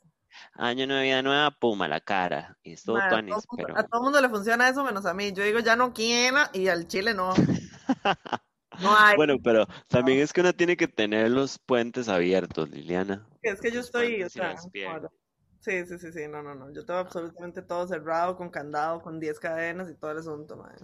[0.57, 3.74] año de vida nueva, pum, a la cara, y estuvo Mae, a, todo pero...
[3.76, 5.32] a todo mundo le funciona eso menos a mí.
[5.32, 7.32] Yo digo ya no quiero y al chile no.
[8.81, 9.16] No hay.
[9.16, 13.26] Bueno, pero también es que uno tiene que tener los puentes abiertos, Liliana.
[13.43, 16.72] Es que yo estoy, o sea, sí, sí, sí, sí, no, no, no.
[16.72, 20.76] Yo tengo absolutamente todo cerrado, con candado, con 10 cadenas y todo el asunto, mae.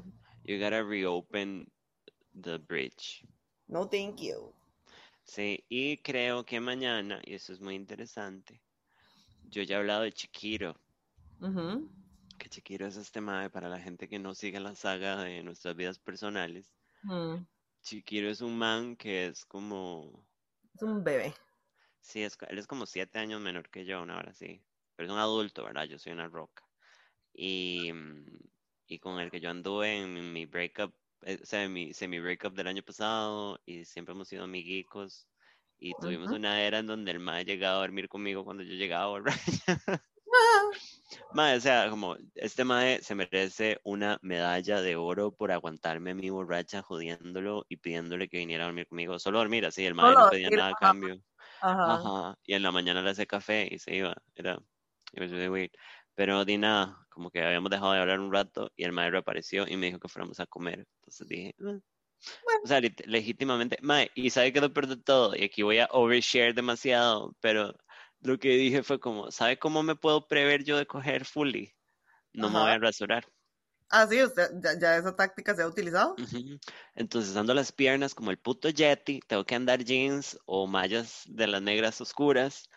[0.45, 1.66] You gotta reopen
[2.40, 3.26] the bridge.
[3.66, 4.53] No, thank you.
[5.24, 8.61] Sí, y creo que mañana, y eso es muy interesante,
[9.51, 10.76] yo ya he hablado de Chiquiro,
[11.40, 11.88] Ujú.
[12.38, 15.74] que Chiquiro es este mae para la gente que no sigue la saga de nuestras
[15.76, 16.74] vidas personales.
[17.03, 17.36] Mm,
[17.85, 20.26] Chiquiro es un man que es como,
[20.74, 21.35] Es un bebé.
[22.01, 24.64] sí, es, él es como siete años menor que yo, una hora sí,
[24.97, 25.85] pero es un adulto, ¿verdad?
[25.85, 26.64] Yo soy una roca.
[27.35, 28.39] Y, mm,
[28.89, 32.55] y con el que yo anduve en mi, breakup, eh, o sea, en mi semi-breakup
[32.55, 35.28] del año pasado, y siempre hemos sido amiguicos.
[35.78, 36.37] Y tuvimos Ujú.
[36.39, 39.35] una era en donde el mae llegaba a dormir conmigo cuando yo llegaba borracha.
[41.32, 46.14] Mae, o sea, como este mae se merece una medalla de oro por aguantarme a
[46.14, 49.18] mi borracha jodiéndolo y pidiéndole que viniera a dormir conmigo.
[49.18, 51.16] Solo dormir así, el mae Solo no pedía nada a cambio.
[51.61, 51.95] Ajá.
[51.95, 52.39] Ajá.
[52.45, 54.14] Y en la mañana le hacía café y se iba.
[54.35, 54.59] Era.
[56.16, 59.66] Pero di nada, como que habíamos dejado de hablar un rato y el mae reapareció
[59.68, 60.87] y me dijo que fuéramos a comer.
[61.01, 61.80] Entonces dije, "Eh".
[62.64, 65.89] o sea, legítimamente, mae, y sabe que lo peor de todo, y aquí voy a
[65.91, 67.74] overshare demasiado, pero
[68.25, 71.75] lo que dije fue como, ¿sabe cómo me puedo prever yo de coger fully?
[72.33, 73.25] No me voy a rasurar.
[73.91, 76.16] Ah, sí, usted, ya, ya esa táctica se ha utilizado.
[76.95, 81.47] Entonces ando las piernas como el puto Yeti, tengo que andar jeans o mallas de
[81.47, 82.68] las negras oscuras,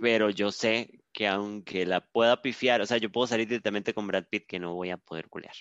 [0.00, 4.06] pero yo sé que aunque la pueda pifiar, o sea, yo puedo salir directamente con
[4.06, 5.54] Brad Pitt que no voy a poder culear.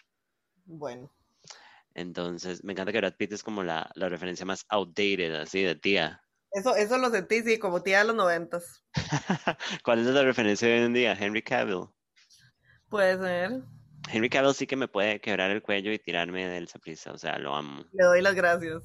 [0.66, 1.12] Bueno,
[1.94, 5.76] Entonces, me encanta que Brad Pitt es como la, la referencia más outdated, así de
[5.76, 6.22] tía.
[6.52, 8.84] Eso, eso lo sentí, sí, como tía de los noventas.
[9.84, 11.14] ¿Cuál es la referencia de hoy en día?
[11.14, 11.88] Henry Cavill.
[12.90, 13.62] Puede ser.
[14.12, 17.38] Henry Cavill sí que me puede quebrar el cuello y tirarme del saprissa, o sea,
[17.38, 17.86] lo amo.
[17.94, 18.84] Le doy las gracias.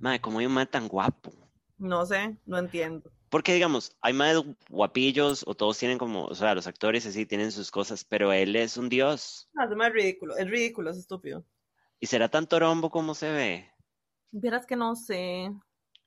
[0.00, 1.32] Madre, ¿cómo hay un man tan guapo?
[1.78, 3.10] No sé, no entiendo.
[3.28, 7.52] Porque, digamos, hay más guapillos o todos tienen como, o sea, los actores así tienen
[7.52, 9.48] sus cosas, pero él es un dios.
[9.52, 11.44] No, es más ridículo, es ridículo, es estúpido.
[12.00, 13.70] ¿Y será tan torombo como se ve?
[14.30, 15.50] Vieras que no sé.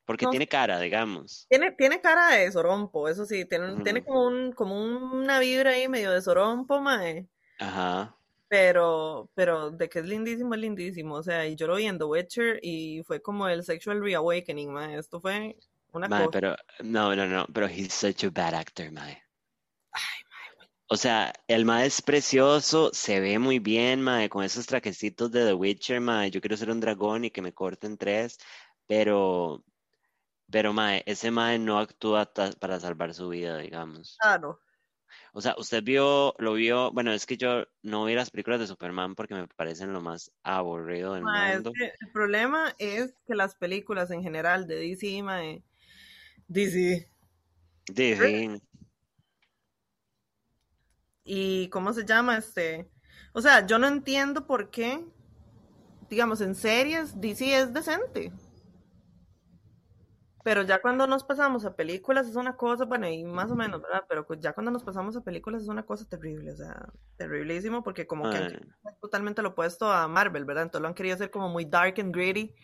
[0.09, 1.45] Porque No tiene cara, digamos.
[1.49, 6.09] Tiene, tiene cara de sorompo, eso sí, tiene, como un, como una vibra ahí medio
[6.09, 7.27] de sorompo, mae.
[7.59, 8.17] Ajá.
[8.47, 11.13] Pero, pero de que es lindísimo, es lindísimo.
[11.13, 14.73] O sea, y yo lo vi en The Witcher y fue como el sexual reawakening,
[14.73, 14.97] mae.
[14.97, 15.55] Esto fue
[15.91, 16.31] una Mae, cosa.
[16.31, 19.21] pero, no, no, no, pero he's such a bad actor, mae.
[20.87, 25.45] O sea, el mae es precioso, se ve muy bien, mae, con esos trajecitos de
[25.45, 26.31] The Witcher, mae.
[26.31, 28.39] Yo quiero ser un dragón y que me corten tres,
[28.87, 29.63] pero,
[30.51, 34.17] pero, mae, ese mae no actúa para salvar su vida, digamos.
[34.19, 34.59] Claro.
[35.33, 38.67] O sea, usted vio, lo vio, bueno, es que yo no vi las películas de
[38.67, 41.71] Superman porque me parecen lo más aburrido del es mundo.
[41.73, 45.63] que el problema es que las películas en general de DC, mae,
[46.47, 47.09] DC.
[47.87, 48.61] Dicen,
[51.23, 52.89] ¿Y cómo se llama este?
[53.33, 55.03] O sea, yo no entiendo por qué
[56.09, 58.31] digamos, en series, DC es decente.
[60.43, 63.81] Pero ya cuando nos pasamos a películas es una cosa, bueno, y más o menos,
[63.81, 64.05] ¿verdad?
[64.07, 66.87] Pero ya cuando nos pasamos a películas es una cosa terrible, o sea,
[67.17, 70.63] terriblísimo, porque como que es totalmente lo opuesto a Marvel, ¿verdad?
[70.63, 72.55] Entonces lo han querido hacer como muy dark and gritty.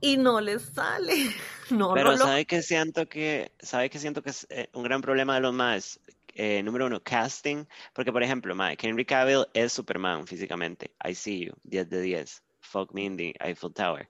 [0.00, 1.14] Y no les sale.
[1.70, 5.34] No, Pero sabe que siento que, sabe que siento que es eh, un gran problema
[5.34, 6.00] de los más.
[6.32, 7.66] Eh, número uno, casting.
[7.92, 10.94] Porque, por ejemplo, Henry Cavill es Superman físicamente.
[11.06, 12.42] I see you, 10 de 10.
[12.60, 14.08] Fuck me in the Eiffel Tower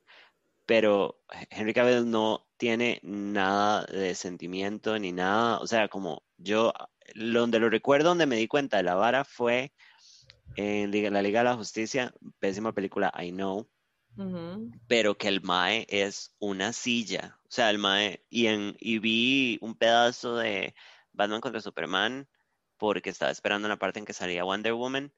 [0.68, 6.74] pero Henry Cavill no tiene nada de sentimiento ni nada, o sea, como yo,
[7.14, 9.72] donde lo recuerdo, donde me di cuenta de la vara fue
[10.56, 13.66] en la Liga de la Justicia, pésima película, I know,
[14.88, 19.58] pero que el Mae es una silla, o sea, el Mae, y, en, y vi
[19.62, 20.74] un pedazo de
[21.14, 22.28] Batman contra Superman
[22.76, 25.14] porque estaba esperando la parte en que salía Wonder Woman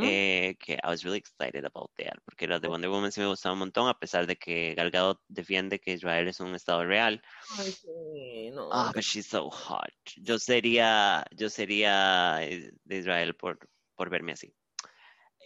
[0.00, 3.26] eh, que I was really excited about that, porque las de Wonder Woman sí me
[3.26, 6.84] gustaban un montón, a pesar de que Gal Gadot defiende que Israel es un estado
[6.84, 7.20] real.
[7.58, 8.68] Ay, sí, no.
[8.72, 9.92] Ah, but she's so hot.
[10.16, 13.58] Yo sería, yo sería eh, de Israel por,
[13.96, 14.54] por verme así.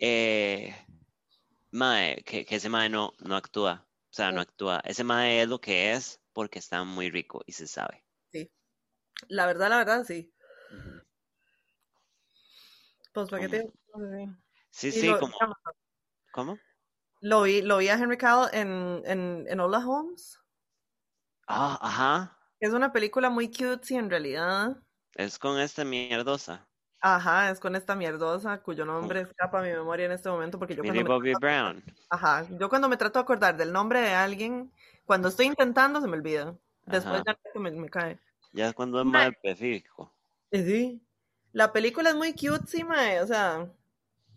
[0.01, 0.75] Eh,
[1.71, 4.81] mae, que, que, ese mae no, no actúa, o sea, no actúa.
[4.85, 8.05] Ese mae es lo que es porque está muy rico y se sabe.
[8.31, 8.51] Sí.
[9.29, 10.33] La verdad, la verdad, sí.
[13.27, 14.39] Pues, ¿para qué te
[14.71, 15.35] Sí, sí, como...
[16.31, 16.59] ¿Cómo?
[17.21, 20.39] Lo vi, lo vi a Henry Cavill en, en, en Hola Holmes.
[21.49, 22.39] Ah, ajá.
[22.61, 24.77] Es una película muy cute, en realidad.
[25.15, 26.69] Es con esta mierdosa.
[27.01, 30.75] Ajá, es con esta mierdosa cuyo nombre escapa a mi memoria en este momento porque
[30.77, 31.83] yo cuando Bobby Brown.
[32.11, 34.73] Ajá, yo cuando me trato de acordar del nombre de alguien,
[35.05, 36.57] cuando estoy intentando se me olvida.
[36.87, 38.21] Después ya me, me cae.
[38.53, 40.15] Ya cuando es más específico.
[40.53, 41.05] Sí.
[41.53, 43.69] La película es muy cute, mae, o sea,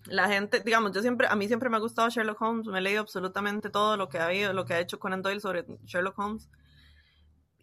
[0.05, 2.81] la gente, digamos, yo siempre, a mí siempre me ha gustado Sherlock Holmes, me he
[2.81, 6.17] leído absolutamente todo lo que ha habido, lo que ha hecho Conan Doyle sobre Sherlock
[6.17, 6.49] Holmes.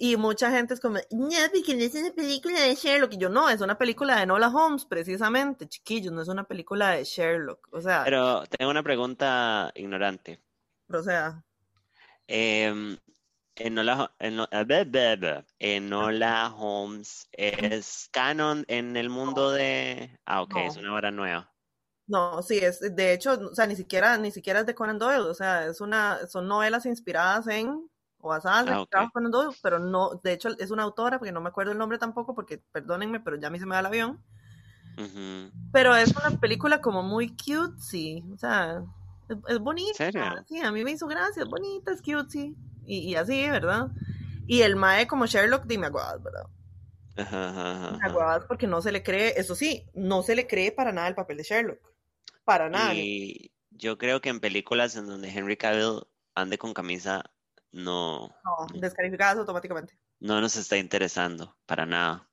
[0.01, 3.15] Y mucha gente es como, no, porque no es una película de Sherlock.
[3.15, 6.91] Y yo, no, es una película de Nola Holmes, precisamente, chiquillos, no es una película
[6.91, 7.69] de Sherlock.
[7.73, 8.03] O sea.
[8.05, 10.41] Pero tengo una pregunta ignorante.
[10.89, 11.43] O sea.
[12.29, 12.97] Em,
[13.59, 14.41] en Nola, en,
[15.59, 20.19] en Nola Holmes, ¿es canon en el mundo de.
[20.25, 21.53] Ah, ok, es una obra nueva.
[22.09, 25.29] No, sí, es, de hecho, o sea, ni siquiera, ni siquiera es de Conan Doyle,
[25.29, 27.87] o sea, es una, son novelas inspiradas en,
[28.19, 31.43] o basadas en ah, Conan Doyle, pero no, de hecho, es una autora, porque no
[31.43, 33.87] me acuerdo el nombre tampoco, porque, perdónenme, pero ya a mí se me da el
[33.87, 34.25] avión.
[35.71, 38.83] Pero es una película como muy cutesy, o sea,
[39.47, 40.11] es, bonita.
[40.49, 42.57] Sí, a mí me hizo gracia, es bonita, es cutesy,
[42.89, 43.89] y, y así, ¿verdad?
[44.47, 46.47] Y el mae como Sherlock, dime aguas, ¿verdad?
[47.17, 51.09] Ajá, Aguadas porque no se le cree, eso sí, no se le cree para nada
[51.09, 51.81] el papel de Sherlock.
[52.45, 52.95] Para nada.
[52.95, 57.25] Y yo creo que en películas en donde Henry Cavill ande con camisa,
[57.73, 58.29] no.
[58.45, 59.99] No, descalificadas automáticamente.
[60.21, 62.29] No nos está interesando, para nada.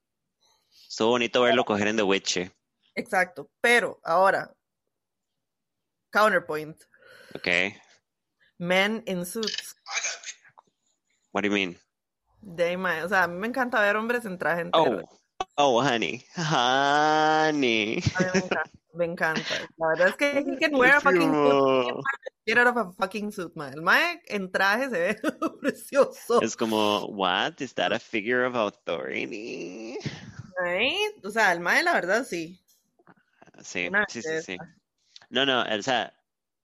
[0.87, 2.55] Estuvo bonito verlo coger en The Witcher.
[2.93, 4.55] Exacto, pero ahora,
[6.11, 6.77] counterpoint.
[7.33, 7.47] Ok.
[8.57, 9.75] Men in suits.
[11.35, 11.77] What do you mean?
[12.39, 15.01] De, o sea, a mí me encanta ver hombres en traje entero.
[15.57, 16.23] Oh, oh, honey.
[16.37, 18.01] Honey.
[18.17, 18.63] Me encanta.
[18.93, 19.55] Me encanta.
[19.75, 22.05] La verdad es que he can wear a fucking suit.
[22.45, 23.73] Get out of a fucking suit, man.
[23.73, 25.15] El mae en traje se ve
[25.59, 26.41] precioso.
[26.41, 27.59] Es como, what?
[27.59, 29.97] Is that a figure of authority?
[31.21, 32.61] O sea, el mae, la verdad, sí.
[33.61, 34.57] Sí, sí, sí, sí.
[35.29, 36.13] No, no, o sea,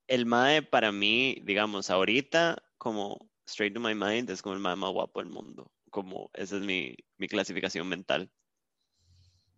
[0.08, 4.76] el mae para mí, digamos, ahorita, como straight to my mind, es como el mae
[4.76, 5.72] más guapo del mundo.
[5.90, 8.32] Como, esa es mi, mi clasificación mental.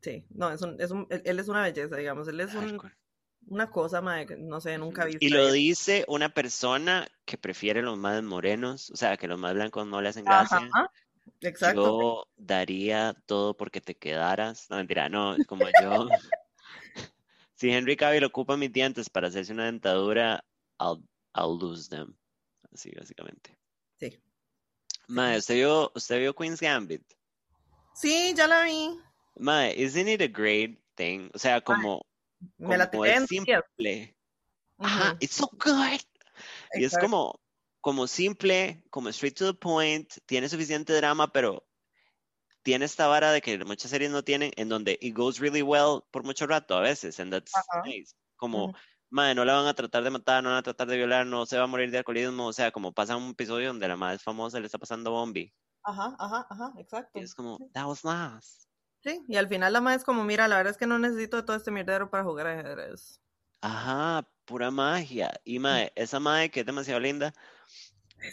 [0.01, 2.77] Sí, no, es un, es un, él es una belleza, digamos, él es un,
[3.47, 5.25] una cosa, no sé, nunca visto.
[5.25, 9.53] Y lo dice una persona que prefiere los más morenos, o sea, que los más
[9.53, 10.69] blancos no le hacen gracia.
[11.41, 11.81] exacto.
[11.81, 14.69] Yo daría todo porque te quedaras.
[14.69, 16.09] No, mentira, no, como yo.
[17.55, 20.43] si Henry Cavill ocupa mis dientes para hacerse una dentadura,
[20.79, 21.01] I'll,
[21.35, 22.15] I'll lose them.
[22.73, 23.57] Así, básicamente.
[23.99, 24.21] Sí.
[25.07, 27.03] Madre, ¿usted vio, ¿usted vio Queen's Gambit?
[27.95, 28.99] Sí, ya la vi.
[29.37, 31.29] Mae, isn't it a great thing?
[31.33, 32.05] O sea, como,
[32.57, 34.15] me la como es simple.
[34.77, 36.01] Ajá, it's so good.
[36.73, 37.39] Y es como,
[37.81, 41.63] como simple, como straight to the point, tiene suficiente drama, pero
[42.63, 46.03] tiene esta vara de que muchas series no tienen, en donde it goes really well
[46.11, 47.51] por mucho rato a veces, and that's
[47.85, 48.15] nice.
[48.37, 48.73] Como,
[49.13, 51.25] madre, no la van a tratar de matar, no la van a tratar de violar,
[51.25, 53.95] no se va a morir de alcoholismo, o sea, como pasa un episodio donde la
[53.95, 55.53] madre famosa le está pasando bombi.
[55.83, 57.19] Ajá, ajá, ajá, exacto.
[57.19, 58.67] Y es como, that was nice.
[59.03, 61.45] Sí, y al final la madre es como, mira, la verdad es que no necesito
[61.45, 63.19] todo este mierdero para jugar ajedrez.
[63.61, 65.31] Ajá, pura magia.
[65.43, 67.33] Y mae, esa mae que es demasiado linda,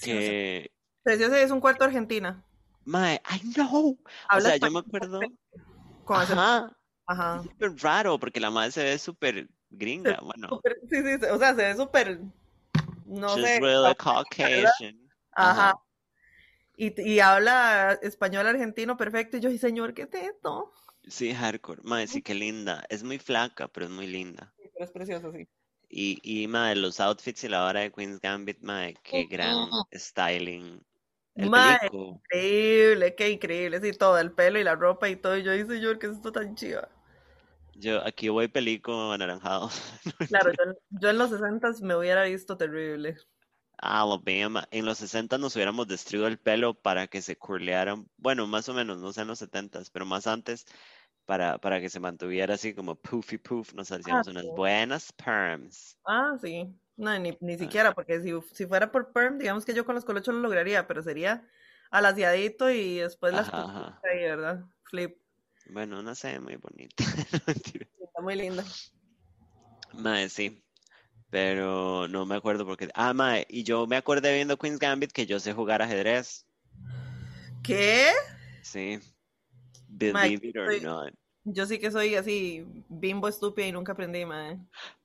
[0.03, 0.73] que...
[1.03, 2.45] Preciosa es un cuarto Argentina.
[2.85, 3.99] Mae, I know.
[4.33, 5.21] o sea, yo me acuerdo...
[6.09, 6.77] Ajá.
[7.07, 7.43] Ajá.
[7.43, 10.61] Súper raro, porque la madre se ve súper gringa, bueno.
[10.89, 12.21] sí, sí, o sea, se ve súper...
[13.07, 13.61] No Just sé.
[13.61, 15.11] Really Caucasian.
[15.33, 15.81] Ajá.
[16.77, 19.37] Y, y, habla español argentino perfecto.
[19.37, 20.73] Y yo, señor, ¿qué es esto?
[21.09, 21.83] Sí, hardcore.
[21.83, 22.85] Madre, sí, qué linda.
[22.89, 24.53] Es muy flaca, pero es muy linda.
[24.57, 25.49] Sí, pero es preciosa, sí.
[25.89, 30.81] Y, y madre, los outfits y la hora de Queen's Gambit, madre, qué gran styling.
[31.35, 33.81] El madre, increíble, qué increíble.
[33.81, 35.37] Sí, todo, el pelo y la ropa y todo.
[35.37, 36.89] Y yo, señor, ¿qué es esto tan chido?
[37.81, 39.71] Yo aquí voy pelico anaranjado.
[40.29, 43.17] claro, yo, yo, en los 60 me hubiera visto terrible.
[43.79, 44.69] Alabama.
[44.71, 48.75] En los 60 nos hubiéramos destruido el pelo para que se curlearan, bueno, más o
[48.75, 50.67] menos, no sé en los 70, pero más antes,
[51.25, 55.97] para, para que se mantuviera así como poofy poof, nos hacíamos ah, unas buenas perms.
[56.05, 56.69] Ah, sí.
[56.97, 57.59] No, ni, ni ah.
[57.59, 60.87] siquiera, porque si, si, fuera por perm, digamos que yo con los colochos lo lograría,
[60.87, 61.49] pero sería
[61.91, 64.65] alaciadito y después las ahí, ¿verdad?
[64.85, 65.20] Flip.
[65.73, 67.05] Bueno, no sé, muy bonita.
[68.01, 68.65] Está muy linda.
[69.93, 70.63] Mae, sí.
[71.31, 72.89] Pero no me acuerdo porque.
[72.95, 76.47] Ah, mae, y yo me acordé viendo Queen's Gambit que yo sé jugar ajedrez.
[77.63, 78.11] ¿Qué?
[78.63, 78.99] Sí.
[79.89, 81.15] Believe it or not.
[81.45, 84.59] Yo sí que soy así, bimbo estúpida y nunca aprendí, mae.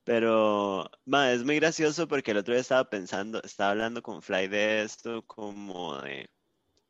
[0.04, 4.48] Pero, mae, es muy gracioso porque el otro día estaba pensando, estaba hablando con Fly
[4.48, 6.28] de esto, como de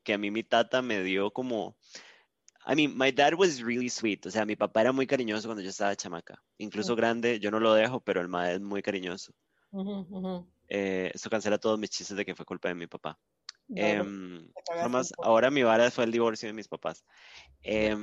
[0.02, 1.76] que a mí mi tata me dio como.
[2.68, 4.26] I mean, my dad was really sweet.
[4.26, 6.42] O sea, mi papá era muy cariñoso cuando yo estaba chamaca.
[6.58, 9.32] Incluso grande, yo no lo dejo, pero el mae es muy cariñoso.
[10.68, 13.16] Eh, eso cancela todos mis chistes de que fue culpa de mi papá.
[13.74, 14.02] Eh,
[15.22, 17.04] ahora mi vara fue el divorcio de mis papás.
[17.62, 17.94] Eh,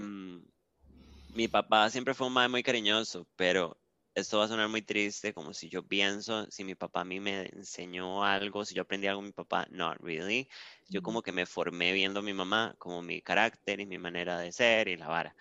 [1.33, 3.77] mi papá siempre fue un madre muy cariñoso, pero
[4.15, 7.19] esto va a sonar muy triste, como si yo pienso, si mi papá a mí
[7.19, 10.49] me enseñó algo, si yo aprendí algo de mi papá, not really.
[10.89, 14.39] Yo como que me formé viendo a mi mamá, como mi carácter y mi manera
[14.39, 15.35] de ser y la vara.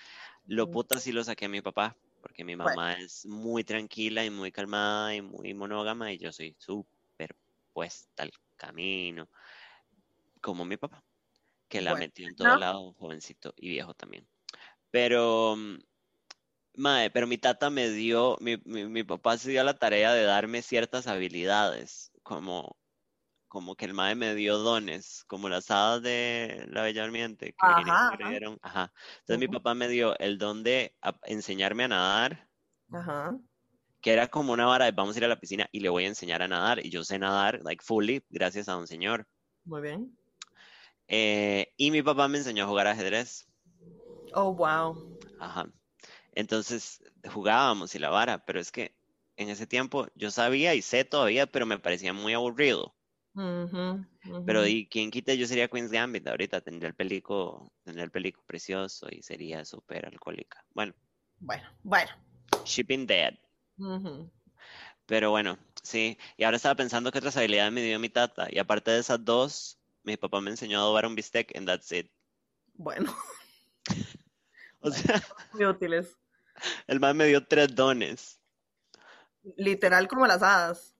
[0.46, 4.30] Lo puta sí lo saqué a mi papá, porque mi mamá es muy tranquila y
[4.30, 7.36] muy calmada y muy monógama y yo soy súper
[7.72, 9.30] puesta al camino,
[10.40, 11.04] como mi papá,
[11.68, 14.28] que la metió en todo lado, jovencito y viejo también.
[14.90, 15.78] Pero, mm,
[16.76, 20.62] mae, pero mi tata me dio, mi, mi, papá se dio la tarea de darme
[20.62, 22.76] ciertas habilidades, como,
[23.48, 27.56] como que el mae me dio dones, como las hadas de la Bella Durmiente, que
[27.58, 28.18] ajá,
[28.62, 28.92] ajá.
[29.20, 32.48] Entonces mi papá me dio el don de enseñarme a nadar.
[32.92, 33.38] Ajá
[34.02, 36.04] que era como una vara de vamos a ir a la piscina y le voy
[36.04, 36.84] a enseñar a nadar.
[36.84, 39.26] Y yo sé nadar, like fully, gracias a un señor.
[39.64, 40.18] Muy bien.
[41.06, 43.48] Eh, y mi papá me enseñó a jugar ajedrez.
[44.34, 44.96] Oh, wow.
[45.38, 45.70] Ajá.
[46.32, 47.02] Entonces
[47.32, 48.94] jugábamos y la vara, pero es que
[49.36, 52.94] en ese tiempo yo sabía y sé todavía, pero me parecía muy aburrido.
[53.34, 58.42] Pero y quién quita, yo sería Queen's Gambit ahorita, tendría el pelico, tendría el pelico
[58.46, 60.64] precioso y sería súper alcohólica.
[60.74, 60.94] Bueno.
[61.38, 62.10] Bueno, bueno.
[62.64, 63.34] Shipping Dead.
[65.06, 66.18] Pero bueno, sí.
[66.36, 68.48] Y ahora estaba pensando que otras habilidades me dio mi tata.
[68.50, 71.90] Y aparte de esas dos, mi papá me enseñó a adobar un bistec and that's
[71.92, 72.10] it.
[72.74, 73.14] Bueno.
[74.84, 75.22] O sea,
[75.52, 76.18] muy útiles.
[76.86, 78.40] El man me dio tres dones.
[79.56, 80.94] Literal como las hadas.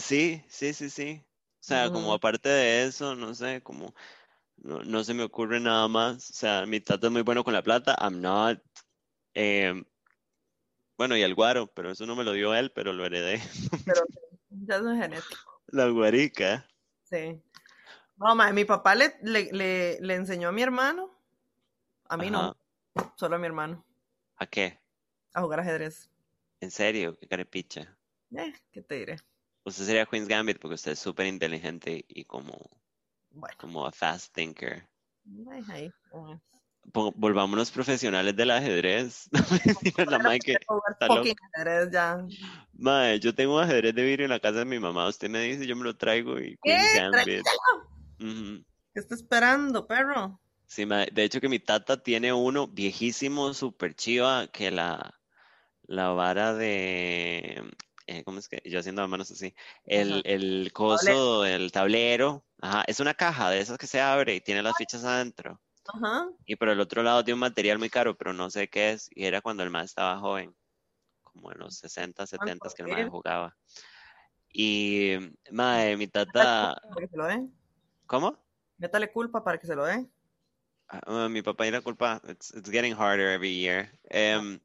[0.00, 1.24] sí, sí, sí, sí.
[1.60, 3.94] O sea, como aparte de eso, no sé, como
[4.62, 6.30] no, se me ocurre nada más.
[6.30, 7.96] O sea, mi tata es muy bueno con la plata.
[8.00, 8.60] I'm not.
[9.34, 9.84] Em,
[10.96, 13.40] bueno, y el guaro, pero eso no me lo dio él, pero lo heredé.
[13.86, 14.04] Pero
[14.50, 15.62] ya es genético.
[15.68, 16.66] La guarica.
[17.04, 17.40] Sí.
[18.16, 21.10] No, mi papá le, le, le, enseñó a mi hermano.
[22.08, 22.56] A mí no.
[23.14, 23.84] Solo a mi hermano.
[24.36, 24.80] ¿A qué?
[25.34, 26.10] A jugar ajedrez.
[26.60, 27.16] ¿En serio?
[27.18, 27.96] ¿Qué carepicha?
[28.36, 29.16] Eh, ¿qué te diré?
[29.64, 32.58] Usted sería Queen's Gambit porque usted es súper inteligente y como,
[33.58, 34.88] como a fast thinker.
[35.70, 35.92] ahí.
[36.84, 39.28] Volvámonos profesionales del ajedrez.
[40.10, 40.56] la mae que
[41.00, 42.24] ajedrez ya.
[42.72, 45.06] Mae, yo tengo ajedrez de vidrio en la casa de mi mamá.
[45.08, 47.44] Usted me dice, yo me lo traigo y Queen's Gambit.
[48.18, 50.40] ¿Qué está esperando, perro?
[50.66, 55.17] Sí, de hecho que mi tata tiene uno viejísimo, súper chiva, que la,
[55.88, 57.62] la vara de,
[58.06, 58.62] eh, ¿cómo es que?
[58.64, 63.58] Yo haciendo las manos así, el, el coso, el tablero, ajá, es una caja de
[63.58, 65.60] esas que se abre y tiene las fichas adentro.
[65.92, 66.28] Ajá.
[66.44, 69.08] Y por el otro lado tiene un material muy caro, pero no sé qué es,
[69.14, 70.54] y era cuando el más estaba joven,
[71.22, 73.56] como en los 60, 70 que el más jugaba.
[74.52, 75.16] Y,
[75.50, 76.80] madre, mi tata...
[78.06, 78.38] ¿Cómo?
[78.78, 80.06] Métale culpa para que se lo dé.
[81.06, 82.22] Uh, mi papá era culpa.
[82.26, 83.92] It's, getting harder every year.
[84.10, 84.60] Um,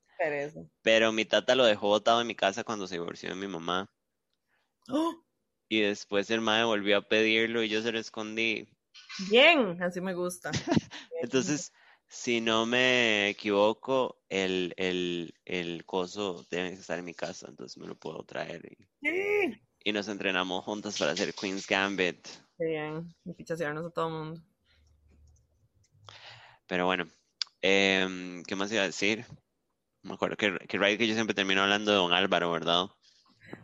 [0.81, 3.89] pero mi tata lo dejó botado en mi casa cuando se divorció de mi mamá.
[4.89, 5.23] ¡Oh!
[5.69, 8.67] Y después el mae volvió a pedirlo y yo se lo escondí.
[9.29, 10.51] Bien, así me gusta.
[11.21, 11.71] Entonces,
[12.07, 17.87] si no me equivoco, el, el, el coso debe estar en mi casa, entonces me
[17.87, 18.65] lo puedo traer.
[18.71, 19.61] Y, Sí.
[19.83, 22.27] y nos entrenamos juntos para hacer Queen's Gambit.
[22.57, 24.41] Qué bien, y pichasearnos a todo el mundo.
[26.67, 27.07] Pero bueno,
[27.61, 29.25] em, ¿qué más iba a decir?
[30.03, 32.87] Me acuerdo que, que right que yo siempre termino hablando de Don Álvaro, ¿verdad?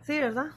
[0.05, 0.47] Sí, ¿verdad?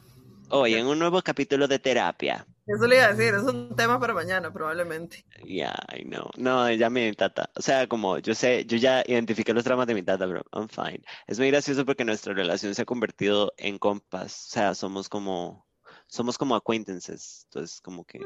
[0.49, 2.47] Hoy en un nuevo capítulo de terapia.
[2.67, 5.25] Eso le iba a decir, es un tema para mañana, probablemente.
[5.45, 6.31] Ya, I know.
[6.37, 7.51] No, ya mi tata.
[7.57, 10.69] O sea, como yo sé, yo ya identifiqué los traumas de mi tata, pero I'm
[10.69, 11.03] fine.
[11.27, 14.47] Es muy gracioso porque nuestra relación se ha convertido en compas.
[14.47, 15.67] O sea, somos como,
[16.07, 17.47] somos como acquaintances.
[17.47, 18.21] Entonces, como que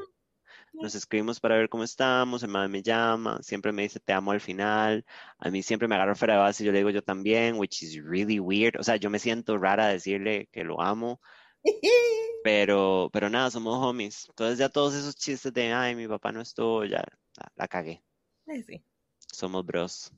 [0.80, 2.42] nos escribimos para ver cómo estamos.
[2.42, 5.04] El madre me llama, siempre me dice te amo al final.
[5.38, 7.82] A mí siempre me agarra fuera de base y yo le digo yo también, which
[7.82, 8.78] is really weird.
[8.78, 11.20] O sea, yo me siento rara decirle que lo amo.
[12.44, 14.26] Pero, pero nada, somos homies.
[14.28, 17.02] Entonces ya todos esos chistes de, ay, mi papá no estuvo, ya
[17.36, 18.04] la, la cagué.
[18.46, 18.84] Sí, sí.
[19.32, 20.12] Somos bros.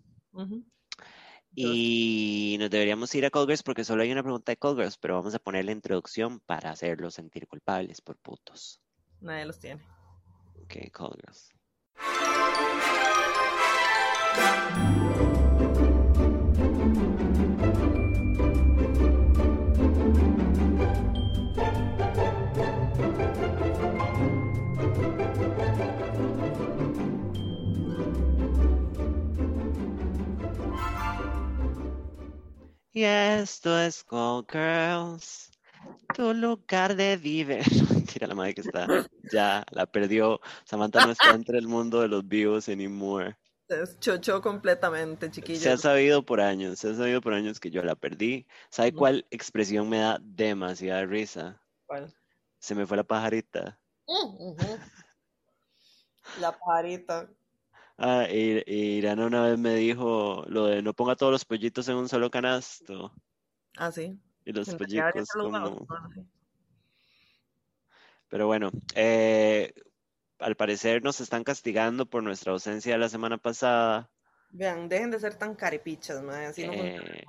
[1.54, 5.34] Y nos deberíamos ir a Colgers porque solo hay una pregunta de Colgers, pero vamos
[5.34, 8.78] a poner la introducción para hacerlos sentir culpables por putos.
[9.20, 9.82] Nadie los tiene.
[10.68, 11.50] Ok, Colgers.
[32.92, 35.50] Y esto es Call Girls,
[36.14, 37.60] tu lugar de vive.
[37.92, 38.86] Mentira, la madre que está.
[39.30, 40.40] Ya, la perdió.
[40.64, 43.36] Samantha no está entre el mundo de los vivos anymore.
[43.68, 47.82] Es chocho completamente, Se ha sabido por años, se ha sabido por años que yo
[47.82, 48.46] la perdí.
[48.70, 51.62] ¿Sabe cuál expresión me da demasiada risa?
[51.86, 52.14] ¿Cuál?
[52.58, 53.78] Se me fue la pajarita.
[54.06, 54.56] Ujú.
[56.40, 57.28] La pajarita.
[57.98, 61.88] Ah, y, y Irana una vez me dijo lo de no ponga todos los pollitos
[61.88, 63.12] en un solo canasto.
[63.76, 64.18] Ah, sí.
[64.48, 64.74] Y los
[65.34, 65.86] como...
[68.28, 69.74] Pero bueno, eh,
[70.38, 74.10] al parecer nos están castigando por nuestra ausencia de la semana pasada.
[74.48, 76.46] Vean, dejen de ser tan madre.
[76.46, 76.72] Así no.
[76.72, 77.26] Eh,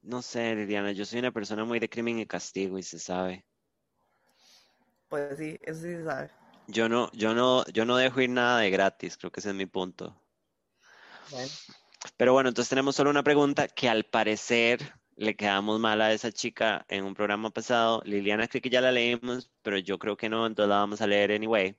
[0.00, 3.44] no sé, Liliana, yo soy una persona muy de crimen y castigo y se sabe.
[5.08, 6.30] Pues sí, eso sí se sabe.
[6.68, 9.54] Yo no, yo no, yo no dejo ir nada de gratis, creo que ese es
[9.54, 10.18] mi punto.
[11.30, 11.50] Bueno,
[12.16, 16.32] Pero bueno, entonces tenemos solo una pregunta que al parecer le quedamos mal a esa
[16.32, 18.02] chica en un programa pasado.
[18.04, 21.06] Liliana cree que ya la leímos, pero yo creo que no, entonces la vamos a
[21.06, 21.76] leer anyway.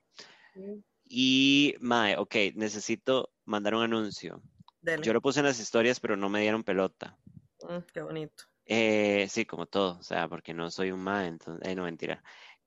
[0.54, 4.42] sí, Y, Mae, ok, necesito mandar un anuncio.
[4.82, 5.04] dele.
[5.04, 7.16] Yo lo puse en las historias, pero no me dieron pelota.
[7.62, 8.44] Mm, qué bonito.
[8.66, 12.22] Eh, sí, como todo, o sea, porque no soy un mae, entonces, eh, no mentira.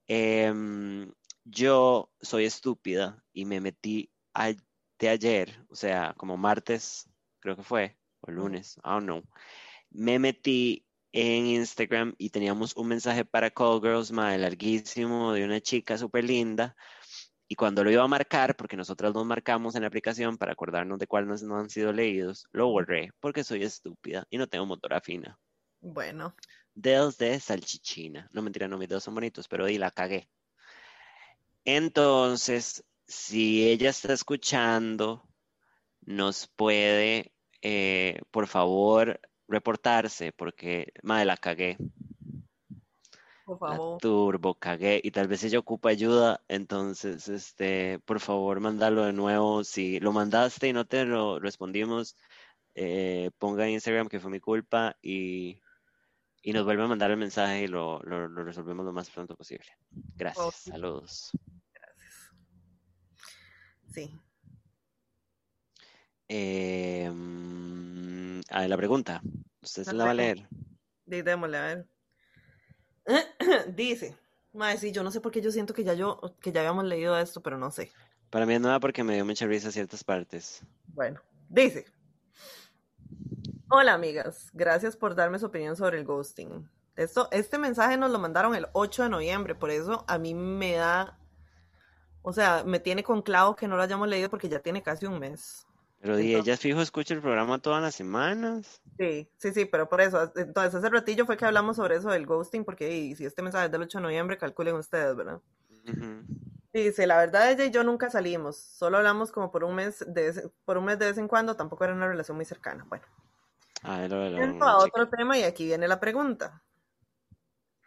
[0.07, 1.11] Em,
[1.43, 4.53] yo soy estúpida y me metí a-
[4.99, 7.07] de ayer, o sea, como martes,
[7.39, 9.23] creo que fue, o lunes, I don't know.
[9.91, 15.61] Me metí en Instagram y teníamos un mensaje para Call Girls, mae, larguísimo, de una
[15.61, 16.75] chica súper linda.
[17.47, 20.99] Y cuando lo iba a marcar, porque nosotras nos marcamos en la aplicación para acordarnos
[20.99, 25.01] de cuáles no han sido leídos, lo borré porque soy estúpida y no tengo motora
[25.01, 25.37] fina.
[25.81, 26.33] Bueno,
[26.73, 28.29] Dedos de salchichina.
[28.31, 30.29] No mentira, no, mis dedos son bonitos, pero ahí la cagué.
[31.65, 35.27] Entonces, si ella está escuchando,
[36.01, 39.19] nos puede, eh, por favor,
[39.51, 41.77] reportarse, porque, madre, la cagué.
[43.45, 43.99] por La favor.
[43.99, 49.63] turbo cagué y tal vez ella ocupa ayuda, entonces, este, por favor, mándalo de nuevo.
[49.63, 52.15] Si lo mandaste y no te lo respondimos,
[52.75, 55.61] eh, ponga en Instagram que fue mi culpa y,
[56.41, 59.35] y nos vuelve a mandar el mensaje y lo, lo, lo resolvemos lo más pronto
[59.35, 59.67] posible.
[60.15, 61.31] Gracias, saludos.
[61.73, 62.31] Gracias.
[63.93, 64.19] Sí.
[66.33, 67.11] Eh,
[68.51, 69.21] ah, la pregunta,
[69.61, 70.47] ¿usted se La va a leer?
[71.05, 71.87] Démosle, a ver.
[73.75, 74.15] Dice,
[74.53, 76.85] mae, sí, yo no sé por qué yo siento que ya yo, que ya habíamos
[76.85, 77.91] leído esto, pero no sé.
[78.29, 80.63] Para mí es nueva porque me dio mucha risa ciertas partes.
[80.87, 81.19] Bueno,
[81.49, 81.85] dice.
[83.69, 86.65] Hola amigas, gracias por darme su opinión sobre el ghosting.
[86.95, 90.75] Esto, este mensaje nos lo mandaron el 8 de noviembre, por eso a mí me
[90.75, 91.19] da,
[92.21, 95.05] o sea, me tiene con clavo que no lo hayamos leído porque ya tiene casi
[95.05, 95.67] un mes.
[96.01, 98.81] Pero Entonces- ella fijo escucha el programa todas las semanas.
[98.97, 102.25] Sí, sí, sí, pero por eso, entonces hace ratillo fue que hablamos sobre eso del
[102.25, 105.39] ghosting, porque y, si este mensaje es del 8 de noviembre, calculen ustedes, ¿verdad?
[105.87, 106.23] Ujú.
[106.73, 110.23] Dice, la verdad ella y yo nunca salimos, solo hablamos como por un mes de
[110.31, 112.85] vez- por un mes de vez en cuando, tampoco era una relación muy cercana.
[112.89, 113.03] Bueno,
[113.83, 116.61] Ah, lo- lo- lo a otro tema y aquí viene la pregunta.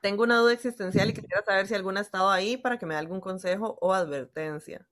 [0.03, 2.95] Tengo una duda existencial y quisiera saber si alguna ha estado ahí para que me
[2.95, 4.87] dé algún consejo o advertencia.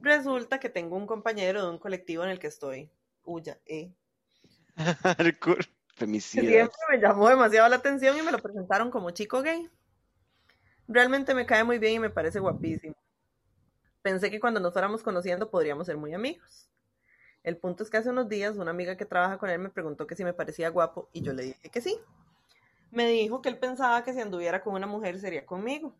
[0.00, 2.90] Resulta que tengo un compañero de un colectivo en el que estoy.
[3.24, 3.92] Uya, eh.
[6.42, 9.68] Siempre me llamó demasiado la atención y me lo presentaron como chico gay.
[10.86, 12.94] Realmente me cae muy bien y me parece guapísimo.
[14.00, 16.70] Pensé que cuando nos fuéramos conociendo podríamos ser muy amigos.
[17.42, 20.06] El punto es que hace unos días una amiga que trabaja con él me preguntó
[20.06, 21.98] que si me parecía guapo y yo le dije que sí.
[22.90, 25.94] Me dijo que él pensaba que si anduviera con una mujer sería conmigo.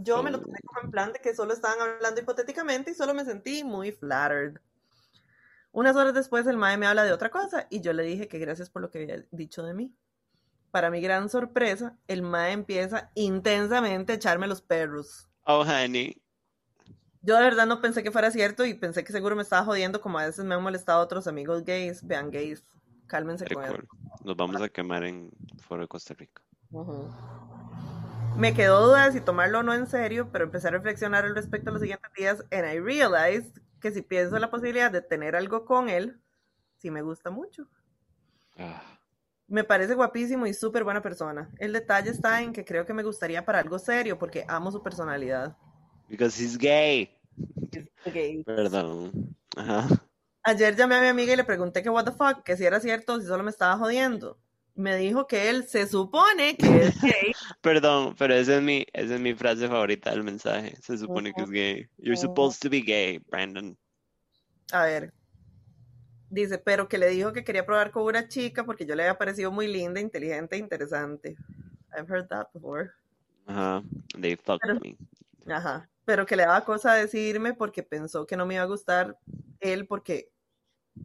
[0.00, 3.14] Yo me lo tomé como en plan de que solo estaban hablando hipotéticamente y solo
[3.14, 4.60] me sentí muy flattered.
[5.72, 8.38] Unas horas después el mae me habla de otra cosa y yo le dije que
[8.38, 9.92] gracias por lo que había dicho de mí.
[10.70, 15.28] Para mi gran sorpresa, el mae empieza intensamente a echarme los perros.
[15.44, 16.22] Oh, honey.
[17.22, 20.00] Yo de verdad no pensé que fuera cierto y pensé que seguro me estaba jodiendo
[20.00, 22.06] como a veces me han molestado otros amigos gays.
[22.06, 22.64] Vean gays,
[23.08, 23.78] cálmense con eso.
[24.24, 26.42] Nos vamos a quemar en Foro de Costa Rica.
[28.36, 31.34] Me quedó duda de si tomarlo o no en serio, pero empecé a reflexionar al
[31.34, 35.64] respecto los siguientes días and I realized que si pienso la posibilidad de tener algo
[35.64, 36.20] con él,
[36.76, 37.66] sí me gusta mucho.
[38.56, 38.82] Ah.
[39.46, 41.50] Me parece guapísimo y súper buena persona.
[41.58, 44.82] El detalle está en que creo que me gustaría para algo serio porque amo su
[44.82, 45.56] personalidad.
[46.08, 47.16] Because he's gay.
[48.44, 49.36] Perdón.
[50.42, 52.80] Ayer llamé a mi amiga y le pregunté que what the fuck, que si era
[52.80, 54.38] cierto, si solo me estaba jodiendo.
[54.78, 57.32] Me dijo que él se supone que es gay.
[57.60, 60.76] Perdón, pero esa es mi, esa es mi frase favorita del mensaje.
[60.80, 61.88] Se supone que es gay.
[61.98, 63.76] You're supposed to be gay, Brandon.
[64.72, 65.12] A ver.
[66.30, 69.18] Dice, pero que le dijo que quería probar con una chica porque yo le había
[69.18, 71.36] parecido muy linda, inteligente e interesante.
[71.92, 72.90] I've heard that before.
[73.46, 73.82] Ajá.
[74.20, 74.96] They fucked me.
[75.52, 79.18] Ajá pero que le daba cosa decirme porque pensó que no me iba a gustar
[79.60, 80.32] él porque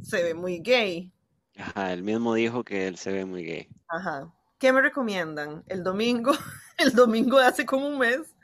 [0.02, 1.12] se ve muy gay.
[1.58, 3.70] Ajá, él mismo dijo que él se ve muy gay.
[3.88, 4.34] Ajá.
[4.58, 5.64] ¿Qué me recomiendan?
[5.68, 6.32] El domingo,
[6.78, 8.36] el domingo de hace como un mes.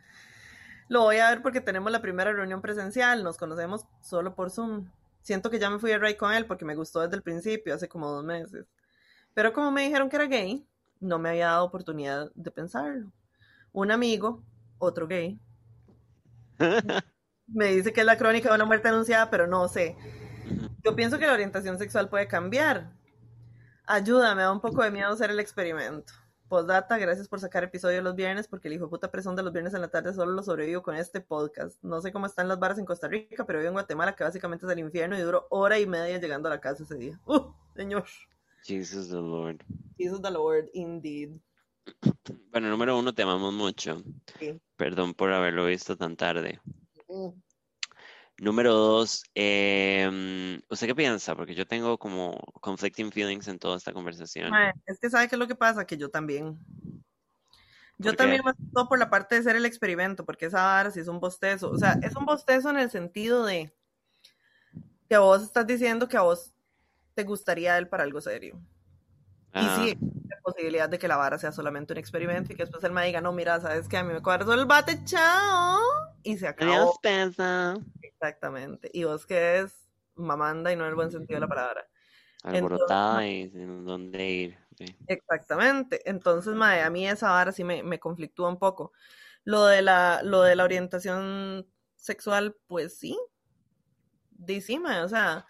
[0.88, 4.90] Lo voy a ver porque tenemos la primera reunión presencial, nos conocemos solo por Zoom.
[5.22, 7.76] Siento que ya me fui a Ray con él porque me gustó desde el principio,
[7.76, 8.66] hace como dos meses.
[9.34, 10.66] Pero como me dijeron que era gay,
[11.00, 13.12] no me había dado oportunidad de pensarlo.
[13.72, 14.44] Un amigo,
[14.80, 15.40] otro gay,
[17.48, 19.96] me dice que es la crónica de una muerte anunciada, pero no sé.
[20.84, 22.92] Yo pienso que la orientación sexual puede cambiar.
[23.92, 26.14] Ayúdame, me da un poco de miedo hacer el experimento.
[26.48, 29.52] Postdata, gracias por sacar episodio los viernes, porque el hijo de puta presión de los
[29.52, 31.76] viernes en la tarde solo lo sobrevivo con este podcast.
[31.82, 34.68] No sé cómo están las barras en Costa Rica, pero vivo en Guatemala, que básicamente
[34.68, 37.20] es el infierno, y duró hora y media llegando a la casa ese día.
[37.26, 38.06] ¡Uh, señor!
[38.64, 39.64] Jesus the Lord.
[39.98, 41.32] Jesus the Lord, indeed.
[42.52, 44.04] Bueno, número uno, te amamos mucho.
[44.76, 46.62] Perdón por haberlo visto tan tarde.
[47.08, 47.30] Mm.
[48.42, 51.36] Número dos, em, ¿usted qué piensa?
[51.36, 54.52] Porque yo tengo como conflicting feelings en toda esta conversación.
[54.86, 56.58] es que sabe qué es lo que pasa, que yo también.
[57.98, 61.02] Yo también me todo por la parte de ser el experimento, porque esa vara sí
[61.02, 61.70] es un bostezo.
[61.70, 63.76] O sea, es un bostezo en el sentido de
[65.10, 66.54] que a vos estás diciendo que a vos
[67.16, 68.58] te gustaría él para algo serio.
[69.54, 69.98] Y sí,
[70.28, 73.06] la posibilidad de que la vara sea solamente un experimento y que después él me
[73.06, 75.80] diga, no, mira, sabes que a mí me cuadra el bate, chao.
[76.24, 76.94] Y se acabó.
[78.02, 78.90] Exactamente.
[78.94, 81.88] Y vos que es mamanda y no en el buen sentido de la palabra.
[82.44, 84.58] Alborotada y sin dónde ir.
[85.08, 86.08] Exactamente.
[86.10, 88.94] Entonces, madre, a mí esa vara sí me, me conflictúa un poco.
[89.44, 93.18] Lo de la, lo de la orientación sexual, pues sí.
[94.48, 95.46] Sí, o sea,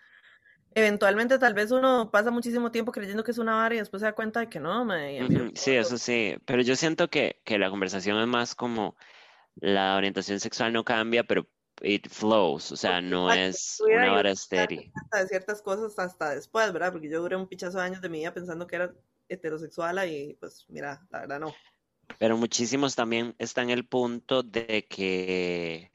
[0.79, 4.07] eventualmente tal vez uno pasa muchísimo tiempo creyendo que es una vara y después se
[4.07, 4.87] da cuenta de que no.
[5.55, 8.95] sí, eso sí, pero yo siento que, que, la conversación es más como
[9.55, 11.47] la orientación sexual no cambia, pero
[11.81, 14.91] it flows, o sea, no es una vara estéril.
[15.11, 16.91] De ciertas cosas hasta después, ¿verdad?
[16.91, 18.93] Porque yo duré un pichazo de años de mi vida pensando que era
[19.27, 21.53] heterosexual y pues mira, la verdad no.
[22.17, 25.91] Pero muchísimos también están en el punto de que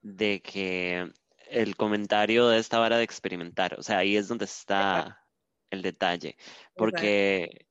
[0.00, 1.10] de que
[1.54, 3.78] el comentario de esta vara de experimentar.
[3.78, 5.24] O sea, ahí es donde está
[5.70, 6.36] el detalle.
[6.76, 7.66] Porque,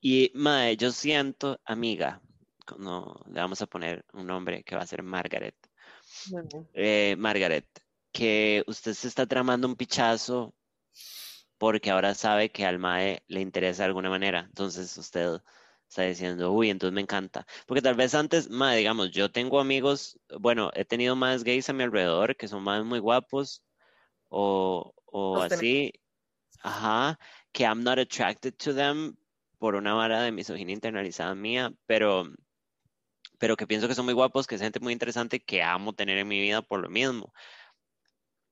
[0.00, 2.20] y mae, yo siento, amiga,
[2.78, 5.56] no, le vamos a poner un nombre que va a ser Margaret.
[6.74, 7.66] Eh, Margaret,
[8.12, 10.54] que usted se está tramando un pichazo
[11.58, 14.40] porque ahora sabe que al mae le interesa de alguna manera.
[14.48, 15.40] Entonces usted
[15.90, 17.46] está diciendo, uy, entonces me encanta.
[17.66, 21.72] Porque tal vez antes, más, digamos, yo tengo amigos, bueno, he tenido más gays a
[21.72, 23.64] mi alrededor que son más muy guapos
[24.28, 25.92] o, o así,
[26.62, 27.18] ajá,
[27.52, 29.16] que I'm not attracted to them
[29.58, 32.24] por una vara de misoginia internalizada mía, pero,
[33.38, 36.18] pero que pienso que son muy guapos, que es gente muy interesante que amo tener
[36.18, 37.32] en mi vida por lo mismo.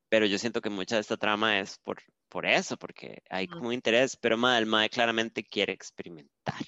[0.08, 3.72] Pero yo siento que mucha de esta trama es por, por eso, porque hay como
[3.72, 6.64] interés, pero madre, el claramente quiere experimentar.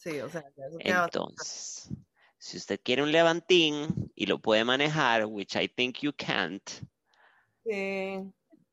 [0.00, 0.42] Sí, o sea,
[0.78, 1.90] Entonces,
[2.38, 6.62] si usted quiere un levantín y lo puede manejar, which I think you can't,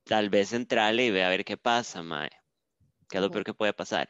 [0.06, 2.30] tal vez entrale y ve a ver qué pasa, mae.
[3.10, 4.10] Que es lo peor que puede pasar.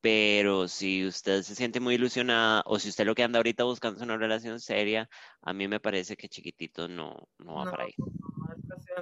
[0.00, 3.98] Pero si usted se siente muy ilusionada o si usted lo que anda ahorita buscando
[3.98, 5.10] es una relación seria,
[5.42, 7.94] a mí me parece que chiquitito no, no va para ahí.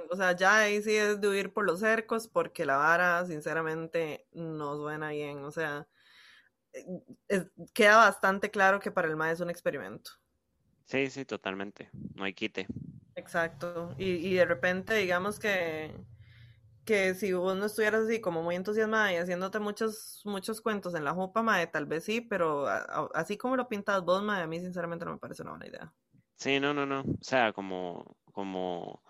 [0.09, 4.27] O sea, ya ahí sí es de huir por los cercos porque la vara, sinceramente,
[4.33, 5.45] no suena bien.
[5.45, 5.87] O sea,
[7.29, 10.11] eh, queda bastante claro que para el MAE es un experimento.
[10.85, 11.89] Sí, sí, totalmente.
[12.13, 12.67] No hay quite.
[13.15, 13.95] Exacto.
[13.97, 15.91] Y, y de repente, digamos que
[16.85, 21.03] que si vos no estuvieras así como muy entusiasmada y haciéndote muchos, muchos cuentos en
[21.03, 22.67] la jupa, madre, tal vez sí, pero
[23.13, 25.93] así como lo pintas vos, madre, a mí sinceramente no me parece una buena idea.
[26.35, 27.01] Sí, no, no, no.
[27.01, 29.01] O sea, como, como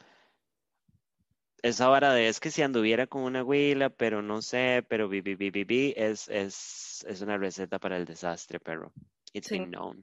[1.66, 5.22] esa vara de es que si anduviera con una huila, pero no sé, pero bi,
[5.22, 8.94] bi, bi, bi, es, es, es una receta para el desastre, pero
[9.34, 10.00] it's been known.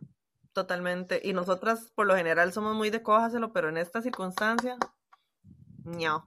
[0.53, 1.21] Totalmente.
[1.23, 4.77] Y nosotras, por lo general, somos muy de cójaselo, pero en esta circunstancia,
[5.85, 6.27] no.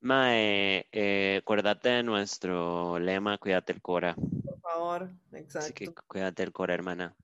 [0.00, 4.14] Mae, eh, acuérdate de nuestro lema, cuídate el Cora.
[4.14, 5.58] Por favor, exacto.
[5.58, 7.14] Así que cuídate el Cora, hermana.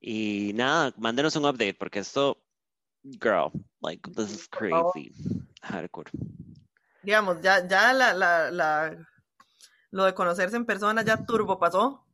[0.00, 2.41] y nada, mándenos un update, porque esto,
[3.18, 5.12] girl, like, this is crazy.
[5.62, 6.10] Hardcore.
[7.02, 8.96] Digamos, ya, ya la, la, la,
[9.90, 12.04] lo de conocerse en persona ya turbo pasó.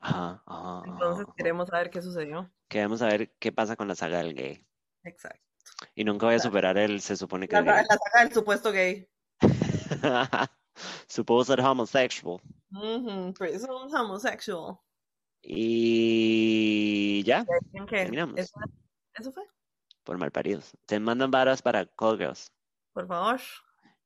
[0.00, 0.82] Ajá, ajá.
[0.86, 2.50] Entonces queremos saber qué sucedió.
[2.68, 4.66] Queremos saber qué pasa con la saga del gay.
[5.04, 5.40] Exacto.
[5.94, 7.54] Y nunca voy a superar el, se supone que...
[7.54, 9.08] La, la saga del supuesto gay.
[11.06, 12.40] Supposed homosexual.
[12.70, 14.00] Mm -hmm.
[14.00, 14.78] homosexual.
[15.42, 17.44] Y ya.
[17.88, 17.96] ¿Qué?
[17.96, 18.38] Terminamos.
[18.38, 18.54] ¿Eso,
[19.14, 19.44] ¿Eso, fue?
[20.04, 20.72] Por malparidos.
[20.86, 22.52] Te mandan varas para Call Girls.
[22.92, 23.40] Por favor.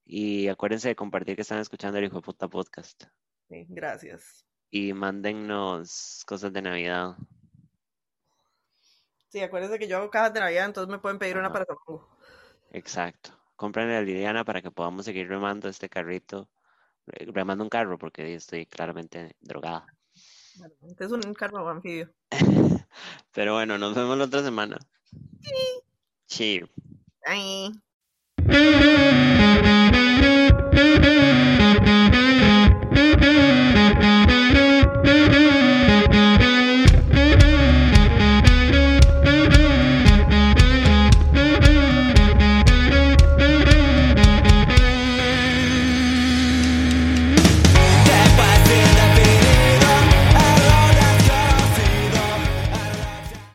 [0.05, 3.05] Y acuérdense de compartir que están escuchando el Hijo de Puta Podcast.
[3.49, 4.45] Sí, gracias.
[4.71, 7.17] Y mándennos cosas de Navidad.
[9.29, 12.01] Sí, acuérdense que yo hago cajas de Navidad, entonces me pueden pedir una para Tofu.
[12.71, 13.31] Exacto.
[13.57, 16.49] Compren a Liliana para que podamos seguir remando este carrito.
[17.07, 19.87] Remando un carro porque estoy claramente drogada.
[20.89, 22.13] Este es un carro anfibio.
[23.33, 24.79] Pero bueno, nos vemos la otra semana.
[25.43, 25.86] Sí.
[26.29, 26.69] See you.
[27.25, 27.71] Bye.